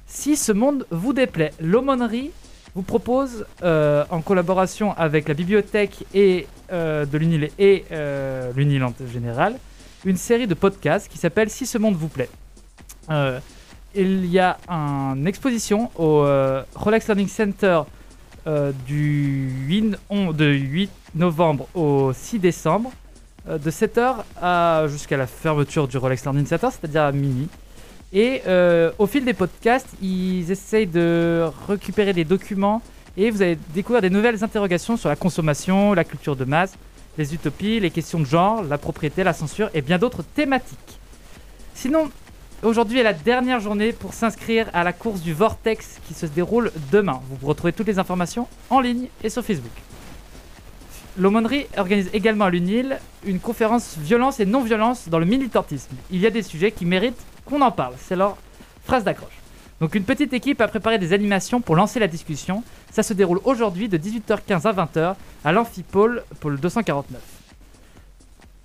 Si 0.07 0.37
ce 0.37 0.53
monde 0.53 0.87
vous 0.90 1.12
déplaît, 1.12 1.53
l'aumônerie 1.61 2.31
vous 2.75 2.83
propose, 2.83 3.44
euh, 3.62 4.05
en 4.11 4.20
collaboration 4.22 4.92
avec 4.96 5.29
la 5.29 5.35
bibliothèque 5.35 6.05
et, 6.14 6.46
euh, 6.72 7.05
de 7.07 7.18
l'UNIL 7.18 7.51
et 7.59 7.85
euh, 7.92 8.51
l'UNIL 8.57 8.83
en 8.83 8.94
général, 9.12 9.57
une 10.05 10.16
série 10.16 10.46
de 10.46 10.55
podcasts 10.55 11.09
qui 11.11 11.18
s'appelle 11.18 11.48
Si 11.51 11.66
ce 11.66 11.79
monde 11.79 11.94
vous 11.94 12.09
plaît. 12.09 12.31
Euh, 13.11 13.38
il 13.94 14.25
y 14.27 14.38
a 14.38 14.57
une 14.68 15.27
exposition 15.27 15.90
au 15.96 16.22
euh, 16.25 16.62
Rolex 16.75 17.07
Learning 17.09 17.29
Center 17.29 17.83
du 18.87 19.51
8, 19.68 19.96
on- 20.11 20.33
de 20.33 20.46
8 20.46 20.90
novembre 21.14 21.68
au 21.75 22.12
6 22.12 22.38
décembre, 22.38 22.90
de 23.48 23.70
7h 23.70 24.16
à 24.40 24.85
jusqu'à 24.88 25.16
la 25.16 25.26
fermeture 25.26 25.88
du 25.88 25.96
Rolex 25.96 26.22
Learning 26.22 26.46
Center, 26.46 26.68
c'est-à-dire 26.70 27.02
à 27.02 27.12
minuit. 27.12 27.48
Et 28.12 28.42
euh, 28.46 28.90
au 28.98 29.07
fil 29.07 29.24
des 29.24 29.33
podcasts, 29.33 29.88
ils 30.02 30.50
essayent 30.50 30.87
de 30.87 31.44
récupérer 31.66 32.12
des 32.12 32.24
documents 32.24 32.83
et 33.16 33.31
vous 33.31 33.42
allez 33.42 33.59
découvrir 33.74 34.02
des 34.02 34.11
nouvelles 34.11 34.44
interrogations 34.44 34.96
sur 34.96 35.09
la 35.09 35.16
consommation, 35.16 35.94
la 35.94 36.05
culture 36.05 36.37
de 36.37 36.44
masse, 36.44 36.74
les 37.16 37.35
utopies, 37.35 37.81
les 37.81 37.90
questions 37.90 38.20
de 38.20 38.26
genre, 38.26 38.62
la 38.62 38.78
propriété, 38.78 39.24
la 39.24 39.33
censure 39.33 39.70
et 39.72 39.81
bien 39.81 39.98
d'autres 39.98 40.22
thématiques. 40.22 40.98
Sinon, 41.74 42.11
aujourd'hui 42.62 43.00
est 43.00 43.02
la 43.02 43.14
dernière 43.14 43.61
journée 43.61 43.92
pour 43.92 44.12
s'inscrire 44.12 44.68
à 44.74 44.85
la 44.85 44.92
course 44.92 45.20
du 45.22 45.33
Vortex 45.33 45.98
qui 46.07 46.12
se 46.12 46.26
déroule 46.26 46.70
demain. 46.90 47.20
Vous 47.40 47.46
retrouvez 47.46 47.72
toutes 47.72 47.87
les 47.87 47.98
informations 47.98 48.46
en 48.68 48.81
ligne 48.81 49.07
et 49.24 49.31
sur 49.31 49.42
Facebook. 49.42 49.72
L'aumônerie 51.18 51.66
organise 51.77 52.09
également 52.14 52.46
à 52.46 52.51
l'UNIL 52.51 52.98
une 53.27 53.38
conférence 53.38 53.98
violence 53.98 54.40
et 54.40 54.46
non-violence 54.46 55.11
dans 55.11 55.18
le 55.18 55.27
militantisme. 55.27 55.94
Il 56.11 56.20
y 56.20 56.27
a 56.27 56.31
des 56.31 56.42
sujets 56.42 56.72
qui 56.72 56.87
méritent 56.87 57.20
qu'on 57.44 57.61
en 57.61 57.70
parle. 57.70 57.94
C'est 57.98 58.16
leur 58.16 58.38
phrase 58.85 59.05
d'accroche. 59.05 59.38
Donc 59.81 59.94
une 59.94 60.05
petite 60.05 60.33
équipe 60.33 60.61
a 60.62 60.68
préparé 60.68 60.98
des 60.98 61.12
animations 61.12 61.61
pour 61.61 61.77
lancer 61.77 62.01
la 62.01 62.07
discussion. 62.07 62.62
Ça 62.90 63.03
se 63.03 63.12
déroule 63.12 63.40
aujourd'hui 63.44 63.88
de 63.88 63.98
18h15 63.98 64.66
à 64.66 64.72
20h 64.72 65.14
à 65.44 65.53
l'amphipôle, 65.53 66.22
pôle 66.40 66.59
249. 66.59 67.20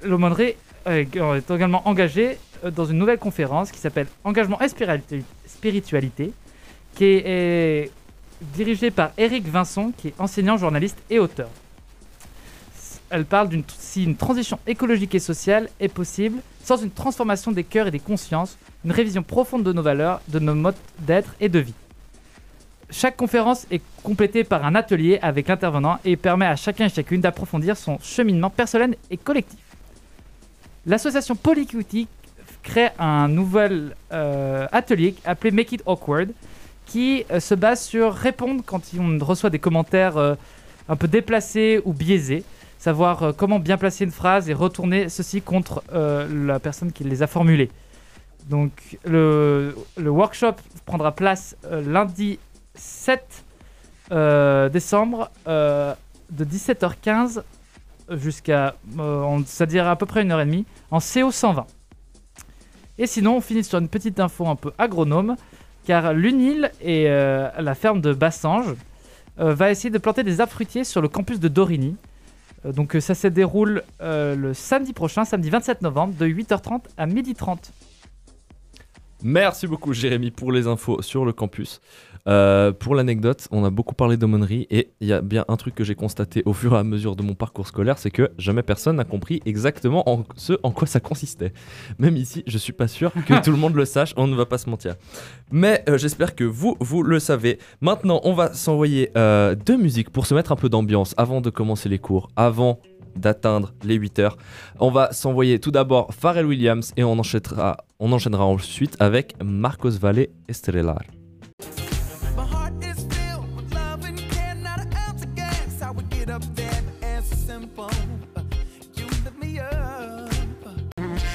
L'aumônerie 0.03 0.53
euh, 0.87 1.03
est 1.35 1.51
également 1.51 1.85
engagée 1.85 2.37
euh, 2.63 2.71
dans 2.71 2.85
une 2.85 2.97
nouvelle 2.97 3.17
conférence 3.17 3.71
qui 3.71 3.79
s'appelle 3.79 4.07
Engagement 4.23 4.59
et 4.61 4.69
spiritualité, 4.69 6.31
qui 6.95 7.03
est 7.03 7.91
dirigée 8.41 8.91
par 8.91 9.11
Eric 9.17 9.47
Vincent, 9.47 9.91
qui 9.97 10.09
est 10.09 10.13
enseignant, 10.19 10.55
journaliste 10.55 10.97
et 11.09 11.19
auteur. 11.19 11.49
Elle 13.09 13.25
parle 13.25 13.49
d'une 13.49 13.63
si 13.79 14.03
une 14.03 14.15
transition 14.15 14.59
écologique 14.67 15.15
et 15.15 15.19
sociale 15.19 15.69
est 15.79 15.87
possible 15.87 16.39
sans 16.63 16.77
une 16.77 16.91
transformation 16.91 17.51
des 17.51 17.63
cœurs 17.63 17.87
et 17.87 17.91
des 17.91 17.99
consciences, 17.99 18.57
une 18.83 18.91
révision 18.91 19.23
profonde 19.23 19.63
de 19.63 19.71
nos 19.71 19.81
valeurs, 19.81 20.21
de 20.27 20.39
nos 20.39 20.53
modes 20.53 20.75
d'être 20.99 21.33
et 21.39 21.47
de 21.47 21.59
vie. 21.59 21.73
Chaque 22.89 23.17
conférence 23.17 23.65
est 23.71 23.81
complétée 24.03 24.43
par 24.43 24.65
un 24.65 24.75
atelier 24.75 25.19
avec 25.21 25.47
l'intervenant 25.47 25.99
et 26.05 26.15
permet 26.15 26.45
à 26.45 26.55
chacun 26.55 26.85
et 26.85 26.89
chacune 26.89 27.21
d'approfondir 27.21 27.77
son 27.77 27.99
cheminement 27.99 28.49
personnel 28.49 28.95
et 29.09 29.17
collectif. 29.17 29.59
L'association 30.85 31.35
Polycutie 31.35 32.07
crée 32.63 32.89
un 32.99 33.27
nouvel 33.27 33.95
euh, 34.11 34.67
atelier 34.71 35.15
appelé 35.25 35.51
Make 35.51 35.73
It 35.73 35.83
Awkward 35.85 36.31
qui 36.85 37.25
euh, 37.31 37.39
se 37.39 37.55
base 37.55 37.81
sur 37.81 38.13
répondre 38.13 38.61
quand 38.65 38.81
on 38.97 39.23
reçoit 39.23 39.49
des 39.49 39.59
commentaires 39.59 40.17
euh, 40.17 40.35
un 40.89 40.95
peu 40.95 41.07
déplacés 41.07 41.81
ou 41.83 41.93
biaisés 41.93 42.43
savoir 42.77 43.23
euh, 43.23 43.31
comment 43.35 43.59
bien 43.59 43.77
placer 43.77 44.03
une 44.03 44.11
phrase 44.11 44.49
et 44.49 44.53
retourner 44.53 45.09
ceci 45.09 45.41
contre 45.41 45.83
euh, 45.93 46.27
la 46.45 46.59
personne 46.59 46.91
qui 46.91 47.03
les 47.03 47.23
a 47.23 47.27
formulés. 47.27 47.69
Donc 48.49 48.97
le, 49.03 49.75
le 49.97 50.09
workshop 50.09 50.53
prendra 50.85 51.11
place 51.11 51.57
euh, 51.65 51.81
lundi 51.81 52.39
7 52.75 53.43
euh, 54.11 54.69
décembre 54.69 55.29
de 55.45 56.45
17h15 56.45 57.41
jusqu'à, 58.11 58.75
c'est-à-dire 59.45 59.87
à 59.87 59.95
peu 59.97 60.05
près 60.05 60.21
une 60.21 60.31
heure 60.31 60.39
et 60.39 60.45
demie, 60.45 60.65
en 60.91 60.99
CO 60.99 61.31
120. 61.31 61.65
Et 62.99 63.07
sinon, 63.07 63.37
on 63.37 63.41
finit 63.41 63.63
sur 63.63 63.79
une 63.79 63.89
petite 63.89 64.19
info 64.19 64.47
un 64.47 64.55
peu 64.55 64.71
agronome, 64.77 65.35
car 65.85 66.13
l'UNIL 66.13 66.71
et 66.81 67.05
la 67.07 67.75
ferme 67.75 68.01
de 68.01 68.13
Bassange 68.13 68.75
va 69.37 69.71
essayer 69.71 69.89
de 69.89 69.97
planter 69.97 70.23
des 70.23 70.39
arbres 70.41 70.53
fruitiers 70.53 70.83
sur 70.83 71.01
le 71.01 71.09
campus 71.09 71.39
de 71.39 71.47
Dorigny. 71.47 71.95
Euh, 72.67 72.71
donc 72.71 72.95
euh, 72.95 72.99
ça 72.99 73.15
se 73.15 73.27
déroule 73.27 73.83
euh, 74.01 74.35
le 74.35 74.53
samedi 74.53 74.93
prochain, 74.93 75.25
samedi 75.25 75.49
27 75.49 75.81
novembre, 75.81 76.13
de 76.15 76.27
8h30 76.27 76.81
à 76.97 77.07
12h30. 77.07 77.57
Merci 79.27 79.67
beaucoup 79.67 79.91
Jérémy 79.91 80.31
pour 80.31 80.53
les 80.53 80.67
infos 80.67 81.01
sur 81.01 81.25
le 81.25 81.33
campus. 81.33 81.81
Euh, 82.29 82.71
pour 82.71 82.95
l'anecdote, 82.95 83.49
on 83.51 83.65
a 83.65 83.69
beaucoup 83.69 83.93
parlé 83.93 84.15
d'aumônerie 84.15 84.67
et 84.69 84.91
il 85.01 85.07
y 85.09 85.11
a 85.11 85.19
bien 85.19 85.43
un 85.49 85.57
truc 85.57 85.75
que 85.75 85.83
j'ai 85.83 85.95
constaté 85.95 86.43
au 86.45 86.53
fur 86.53 86.73
et 86.75 86.77
à 86.77 86.85
mesure 86.85 87.17
de 87.17 87.23
mon 87.23 87.35
parcours 87.35 87.67
scolaire, 87.67 87.97
c'est 87.97 88.09
que 88.09 88.31
jamais 88.37 88.63
personne 88.63 88.95
n'a 88.95 89.03
compris 89.03 89.41
exactement 89.45 90.09
en 90.09 90.23
ce 90.37 90.53
en 90.63 90.71
quoi 90.71 90.87
ça 90.87 91.01
consistait. 91.01 91.51
Même 91.99 92.15
ici, 92.15 92.45
je 92.47 92.57
suis 92.57 92.71
pas 92.71 92.87
sûr 92.87 93.11
que 93.25 93.41
tout 93.43 93.51
le 93.51 93.57
monde 93.57 93.75
le 93.75 93.83
sache, 93.83 94.13
on 94.15 94.27
ne 94.27 94.35
va 94.35 94.45
pas 94.45 94.59
se 94.59 94.69
mentir. 94.69 94.95
Mais 95.51 95.83
euh, 95.89 95.97
j'espère 95.97 96.33
que 96.33 96.45
vous, 96.45 96.77
vous 96.79 97.03
le 97.03 97.19
savez. 97.19 97.59
Maintenant, 97.81 98.21
on 98.23 98.31
va 98.31 98.53
s'envoyer 98.53 99.11
euh, 99.17 99.55
deux 99.55 99.75
musiques 99.75 100.09
pour 100.09 100.25
se 100.25 100.35
mettre 100.35 100.53
un 100.53 100.57
peu 100.57 100.69
d'ambiance 100.69 101.13
avant 101.17 101.41
de 101.41 101.49
commencer 101.49 101.89
les 101.89 101.99
cours, 101.99 102.29
avant 102.37 102.79
d'atteindre 103.17 103.73
les 103.83 103.95
8 103.95 104.19
heures. 104.19 104.37
On 104.79 104.89
va 104.89 105.11
s'envoyer 105.13 105.59
tout 105.59 105.71
d'abord 105.71 106.13
Pharrell 106.13 106.45
Williams 106.45 106.93
et 106.97 107.03
on 107.03 107.17
enchaînera, 107.17 107.77
on 107.99 108.11
enchaînera 108.11 108.45
ensuite 108.45 108.95
avec 108.99 109.35
Marcos 109.43 109.91
Valle. 109.91 110.27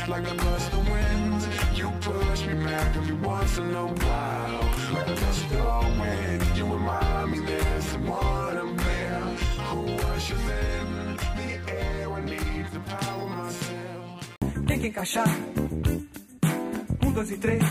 Like 0.08 0.28
a 0.28 0.34
gust 0.34 0.72
of 0.74 0.90
wind, 0.90 1.48
you 1.74 1.90
push 2.00 2.44
me 2.44 2.54
back 2.64 2.96
every 2.96 3.14
once 3.14 3.56
in 3.56 3.72
a 3.74 3.86
while. 3.86 4.11
Que 14.82 14.88
encaixar. 14.88 15.28
Um, 17.04 17.12
dois 17.12 17.30
e 17.30 17.36
três, 17.36 17.62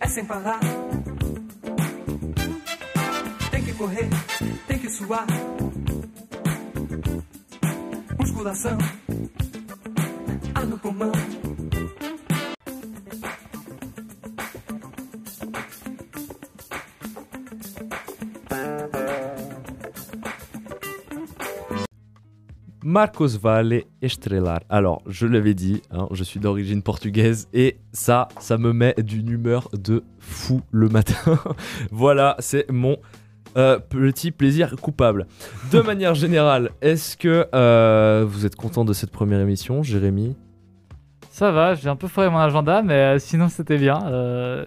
é 0.00 0.08
sem 0.08 0.24
parar. 0.24 0.58
Tem 3.52 3.62
que 3.62 3.72
correr, 3.74 4.08
tem 4.66 4.78
que 4.80 4.90
suar. 4.90 5.26
Musculação, 8.18 8.78
ar 10.56 10.66
no 10.66 10.76
pulmão. 10.78 11.12
Marcos 22.96 23.36
Valle 23.38 23.82
Estrellar. 24.00 24.60
Alors, 24.70 25.02
je 25.06 25.26
l'avais 25.26 25.52
dit, 25.52 25.82
hein, 25.90 26.08
je 26.12 26.24
suis 26.24 26.40
d'origine 26.40 26.80
portugaise 26.80 27.46
et 27.52 27.76
ça, 27.92 28.28
ça 28.40 28.56
me 28.56 28.72
met 28.72 28.94
d'une 28.96 29.28
humeur 29.28 29.68
de 29.74 30.02
fou 30.18 30.62
le 30.70 30.88
matin. 30.88 31.38
voilà, 31.90 32.36
c'est 32.38 32.70
mon 32.70 32.96
euh, 33.58 33.78
petit 33.78 34.30
plaisir 34.30 34.76
coupable. 34.80 35.26
De 35.70 35.80
manière 35.82 36.14
générale, 36.14 36.70
est-ce 36.80 37.18
que 37.18 37.46
euh, 37.54 38.24
vous 38.26 38.46
êtes 38.46 38.56
content 38.56 38.86
de 38.86 38.94
cette 38.94 39.10
première 39.10 39.40
émission, 39.40 39.82
Jérémy? 39.82 40.34
Ça 41.28 41.50
va, 41.52 41.74
j'ai 41.74 41.90
un 41.90 41.96
peu 41.96 42.08
foiré 42.08 42.30
mon 42.30 42.38
agenda, 42.38 42.80
mais 42.80 42.94
euh, 42.94 43.18
sinon 43.18 43.50
c'était 43.50 43.76
bien. 43.76 44.06
euh, 44.06 44.64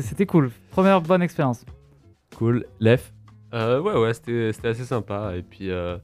c'était- 0.00 0.26
cool. 0.26 0.50
Première 0.72 1.00
bonne 1.00 1.22
expérience. 1.22 1.64
Cool. 2.36 2.64
Lef? 2.80 3.12
Euh, 3.54 3.80
ouais, 3.80 3.96
ouais, 3.96 4.14
c'était 4.14 4.52
c'était 4.52 4.68
assez 4.68 4.84
sympa. 4.84 5.34
Et 5.36 5.42
puis, 5.42 5.70
euh, 5.70 5.96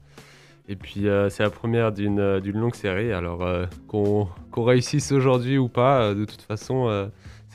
et 0.69 0.75
puis 0.75 1.07
euh, 1.07 1.29
c'est 1.29 1.41
la 1.41 1.49
première 1.49 1.91
d'une 1.91 2.19
euh, 2.19 2.39
longue 2.39 2.75
série. 2.75 3.11
Alors, 3.11 3.41
euh, 3.41 3.65
qu'on 3.87 4.29
réussisse 4.55 5.11
aujourd'hui 5.11 5.57
ou 5.57 5.67
pas, 5.67 6.13
de 6.13 6.25
toute 6.25 6.43
façon, 6.43 7.09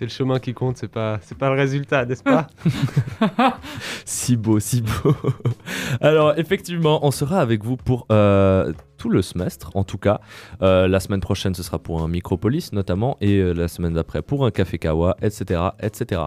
c'est 0.05 0.09
le 0.09 0.27
chemin 0.27 0.39
qui 0.39 0.53
compte, 0.53 0.77
c'est 0.77 0.89
pas, 0.89 1.19
c'est 1.23 1.39
pas 1.39 1.49
le 1.49 1.57
résultat, 1.57 2.05
n'est-ce 2.05 2.23
pas 2.23 2.47
Si 4.05 4.37
beau, 4.37 4.61
si 4.61 4.83
beau. 4.83 5.15
Alors, 6.03 6.39
effectivement, 6.39 7.07
on 7.07 7.11
sera 7.11 7.41
avec 7.41 7.65
vous 7.65 7.79
pour 7.79 8.07
euh, 8.13 8.71
tout 8.99 9.09
le 9.09 9.23
semestre, 9.23 9.71
en 9.75 9.83
tout 9.83 9.97
cas. 9.97 10.21
Euh, 10.61 10.89
la 10.89 11.01
semaine 11.01 11.21
prochaine, 11.21 11.55
ce 11.55 11.63
sera 11.63 11.79
pour 11.79 12.03
un 12.03 12.09
Micropolis, 12.09 12.73
notamment, 12.73 13.17
et 13.23 13.39
euh, 13.39 13.55
la 13.55 13.67
semaine 13.67 13.95
d'après 13.95 14.21
pour 14.21 14.45
un 14.45 14.51
Café 14.51 14.79
Kawa, 14.79 15.17
etc., 15.23 15.61
etc. 15.81 16.21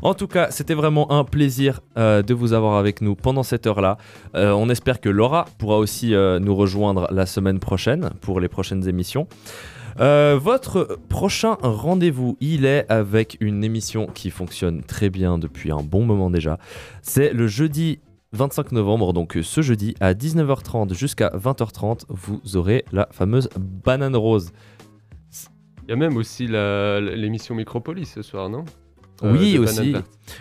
En 0.00 0.14
tout 0.14 0.26
cas, 0.26 0.50
c'était 0.50 0.74
vraiment 0.74 1.12
un 1.12 1.24
plaisir 1.24 1.80
euh, 1.98 2.22
de 2.22 2.32
vous 2.32 2.54
avoir 2.54 2.78
avec 2.78 3.02
nous 3.02 3.16
pendant 3.16 3.42
cette 3.42 3.66
heure-là. 3.66 3.98
Euh, 4.34 4.52
on 4.52 4.70
espère 4.70 5.00
que 5.02 5.10
Laura 5.10 5.44
pourra 5.58 5.76
aussi 5.76 6.14
euh, 6.14 6.38
nous 6.38 6.56
rejoindre 6.56 7.06
la 7.10 7.26
semaine 7.26 7.58
prochaine 7.58 8.08
pour 8.22 8.40
les 8.40 8.48
prochaines 8.48 8.88
émissions. 8.88 9.28
Euh, 10.00 10.38
votre 10.40 10.98
prochain 11.08 11.56
rendez-vous, 11.62 12.36
il 12.40 12.64
est 12.64 12.90
avec 12.90 13.36
une 13.40 13.62
émission 13.64 14.06
qui 14.06 14.30
fonctionne 14.30 14.82
très 14.82 15.10
bien 15.10 15.38
depuis 15.38 15.70
un 15.70 15.82
bon 15.82 16.04
moment 16.04 16.30
déjà. 16.30 16.58
C'est 17.02 17.32
le 17.32 17.46
jeudi 17.46 18.00
25 18.32 18.72
novembre, 18.72 19.12
donc 19.12 19.36
ce 19.42 19.60
jeudi 19.60 19.94
à 20.00 20.14
19h30 20.14 20.94
jusqu'à 20.94 21.28
20h30, 21.30 22.04
vous 22.08 22.40
aurez 22.56 22.84
la 22.92 23.08
fameuse 23.10 23.48
banane 23.58 24.16
rose. 24.16 24.52
Il 25.84 25.90
y 25.90 25.92
a 25.92 25.96
même 25.96 26.16
aussi 26.16 26.46
l'émission 26.46 27.54
Micropolis 27.54 28.06
ce 28.06 28.22
soir, 28.22 28.48
non? 28.48 28.64
Euh, 29.22 29.36
oui, 29.36 29.54
de 29.54 29.58
aussi. 29.58 29.94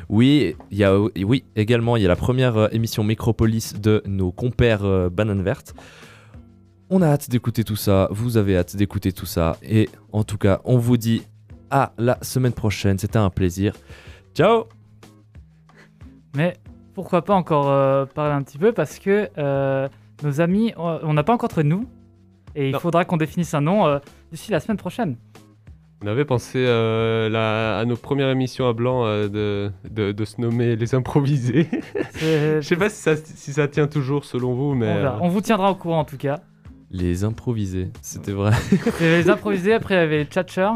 Oui, 0.08 0.56
il 0.72 0.78
y 0.78 0.84
a, 0.84 0.98
oui, 0.98 1.43
également, 1.56 1.98
il 1.98 2.04
y 2.04 2.06
a 2.06 2.08
la 2.08 2.15
première 2.15 2.58
euh, 2.58 2.67
émission 2.72 3.04
Micropolis 3.04 3.74
de 3.80 4.02
nos 4.06 4.32
compères 4.32 4.86
euh, 4.86 5.10
Banane 5.10 5.41
Verte. 5.41 5.74
On 6.89 7.02
a 7.02 7.08
hâte 7.08 7.30
d'écouter 7.30 7.63
tout 7.63 7.75
ça, 7.75 8.08
vous 8.12 8.38
avez 8.38 8.58
hâte 8.58 8.75
d'écouter 8.75 9.12
tout 9.12 9.25
ça, 9.28 9.58
et 9.62 9.89
en 10.12 10.23
tout 10.23 10.38
cas, 10.38 10.60
on 10.65 10.78
vous 10.78 10.97
dit 10.97 11.21
à 11.69 11.91
la 11.99 12.17
semaine 12.23 12.54
prochaine, 12.54 12.97
c'était 12.97 13.19
un 13.19 13.30
plaisir. 13.30 13.75
Ciao 14.34 14.63
Mais 16.36 16.56
pourquoi 16.95 17.23
pas 17.23 17.36
encore 17.36 17.69
euh, 17.69 18.06
parler 18.06 18.34
un 18.34 18.41
petit 18.41 18.58
peu 18.58 18.71
parce 18.71 18.97
que 18.97 19.30
euh, 19.38 19.88
nos 20.23 20.41
amis, 20.41 20.73
on 20.78 21.13
n'a 21.13 21.23
pas 21.23 21.34
encore 21.34 21.49
trouvé 21.49 21.63
de 21.63 21.69
nous. 21.69 21.86
Et 22.56 22.69
il 22.69 22.73
Non. 22.73 22.80
faudra 22.80 23.06
qu'on 23.06 23.17
définisse 23.17 23.54
un 23.54 23.62
nom 23.62 23.86
euh, 23.86 23.99
d'ici 24.32 24.52
la 24.52 24.60
semaine 24.60 24.78
prochaine. 24.78 25.15
On 26.04 26.08
avait 26.08 26.25
pensé 26.25 26.58
euh, 26.65 27.30
la- 27.30 27.78
à 27.78 27.86
nos 27.86 27.95
premières 27.97 28.30
émissions 28.30 28.67
à 28.67 28.73
blanc 28.73 29.06
euh, 29.06 29.28
de, 29.28 29.71
de, 29.91 30.12
de 30.12 30.25
se 30.25 30.41
nommer 30.41 30.75
les 30.75 30.95
improvisés. 30.95 31.69
Je 32.19 32.62
sais 32.62 32.75
pas 32.75 32.89
si 32.89 32.95
ça, 33.02 33.15
si 33.15 33.54
ça 33.54 33.67
tient 33.67 33.86
toujours 33.86 34.25
selon 34.25 34.56
vous, 34.56 34.73
mais. 34.73 34.88
euh, 34.88 35.12
On 35.21 35.30
vous 35.30 35.41
tiendra 35.41 35.69
au 35.71 35.75
courant 35.75 35.99
en 35.99 36.06
tout 36.06 36.17
cas. 36.17 36.39
Les 36.91 37.23
improvisés, 37.23 37.91
c'était 38.02 38.32
vrai. 38.32 38.52
Il 38.71 38.78
y 38.78 39.08
avait 39.08 39.17
les 39.21 39.30
improvisés, 39.30 39.73
après 39.73 39.93
il 39.95 39.97
y 39.97 40.02
avait 40.02 40.17
les 40.19 40.25
tchatchers. 40.25 40.71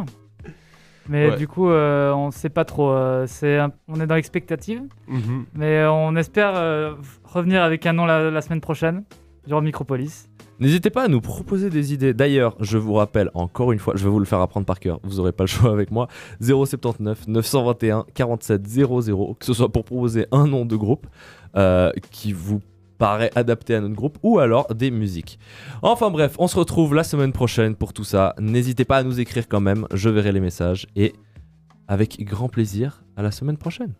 Mais 1.09 1.31
Ouais. 1.31 1.35
du 1.37 1.47
coup, 1.47 1.69
euh, 1.69 2.13
on 2.13 2.31
sait 2.31 2.49
pas 2.49 2.63
trop. 2.65 2.89
euh, 2.91 3.25
c'est 3.27 3.57
un- 3.57 3.71
on 3.89 3.99
est 3.99 4.07
dans 4.07 4.15
l'expectative. 4.15 4.83
mhm. 5.07 5.45
Mais 5.53 5.79
euh, 5.79 5.91
on 5.91 6.15
espère 6.15 6.53
euh, 6.55 6.93
revenir 7.23 7.61
avec 7.63 7.85
un 7.85 7.93
nom 7.93 8.05
la, 8.05 8.29
la 8.31 8.41
semaine 8.41 8.61
prochaine 8.61 9.03
durant 9.45 9.61
Micropolis. 9.61 10.29
N'hésitez 10.59 10.89
pas 10.91 11.03
à 11.03 11.07
nous 11.09 11.19
proposer 11.19 11.69
des 11.69 11.93
idées. 11.93 12.13
D'ailleurs, 12.13 12.55
je 12.61 12.77
vous 12.77 12.93
rappelle 12.93 13.31
encore 13.33 13.73
une 13.73 13.79
fois, 13.79 13.95
je 13.97 14.03
vais 14.05 14.09
vous 14.09 14.19
le 14.19 14.25
faire 14.25 14.39
apprendre 14.39 14.65
par 14.65 14.79
cœur. 14.79 14.99
Vous 15.03 15.15
n'aurez 15.17 15.33
pas 15.33 15.43
le 15.43 15.47
choix 15.49 15.71
avec 15.71 15.91
moi. 15.91 16.07
079 16.39 17.27
921 17.27 18.05
47 18.13 18.65
00, 18.65 19.35
que 19.39 19.45
ce 19.45 19.53
soit 19.53 19.69
pour 19.71 19.83
proposer 19.83 20.27
un 20.31 20.47
nom 20.47 20.63
de 20.63 20.75
groupe 20.77 21.07
euh, 21.57 21.91
qui 22.11 22.31
vous 22.31 22.61
paraît 23.03 23.31
adapté 23.35 23.75
à 23.75 23.81
notre 23.81 23.95
groupe 23.95 24.17
ou 24.23 24.39
alors 24.39 24.73
des 24.73 24.89
musiques. 24.89 25.37
Enfin 25.81 26.09
bref, 26.09 26.37
on 26.39 26.47
se 26.47 26.55
retrouve 26.55 26.95
la 26.95 27.03
semaine 27.03 27.33
prochaine 27.33 27.75
pour 27.75 27.91
tout 27.91 28.05
ça. 28.05 28.33
N'hésitez 28.39 28.85
pas 28.85 28.95
à 28.95 29.03
nous 29.03 29.19
écrire 29.19 29.49
quand 29.49 29.59
même, 29.59 29.85
je 29.93 30.07
verrai 30.07 30.31
les 30.31 30.39
messages 30.39 30.87
et 30.95 31.11
avec 31.89 32.23
grand 32.23 32.47
plaisir 32.47 33.03
à 33.17 33.21
la 33.21 33.31
semaine 33.31 33.57
prochaine. 33.57 33.93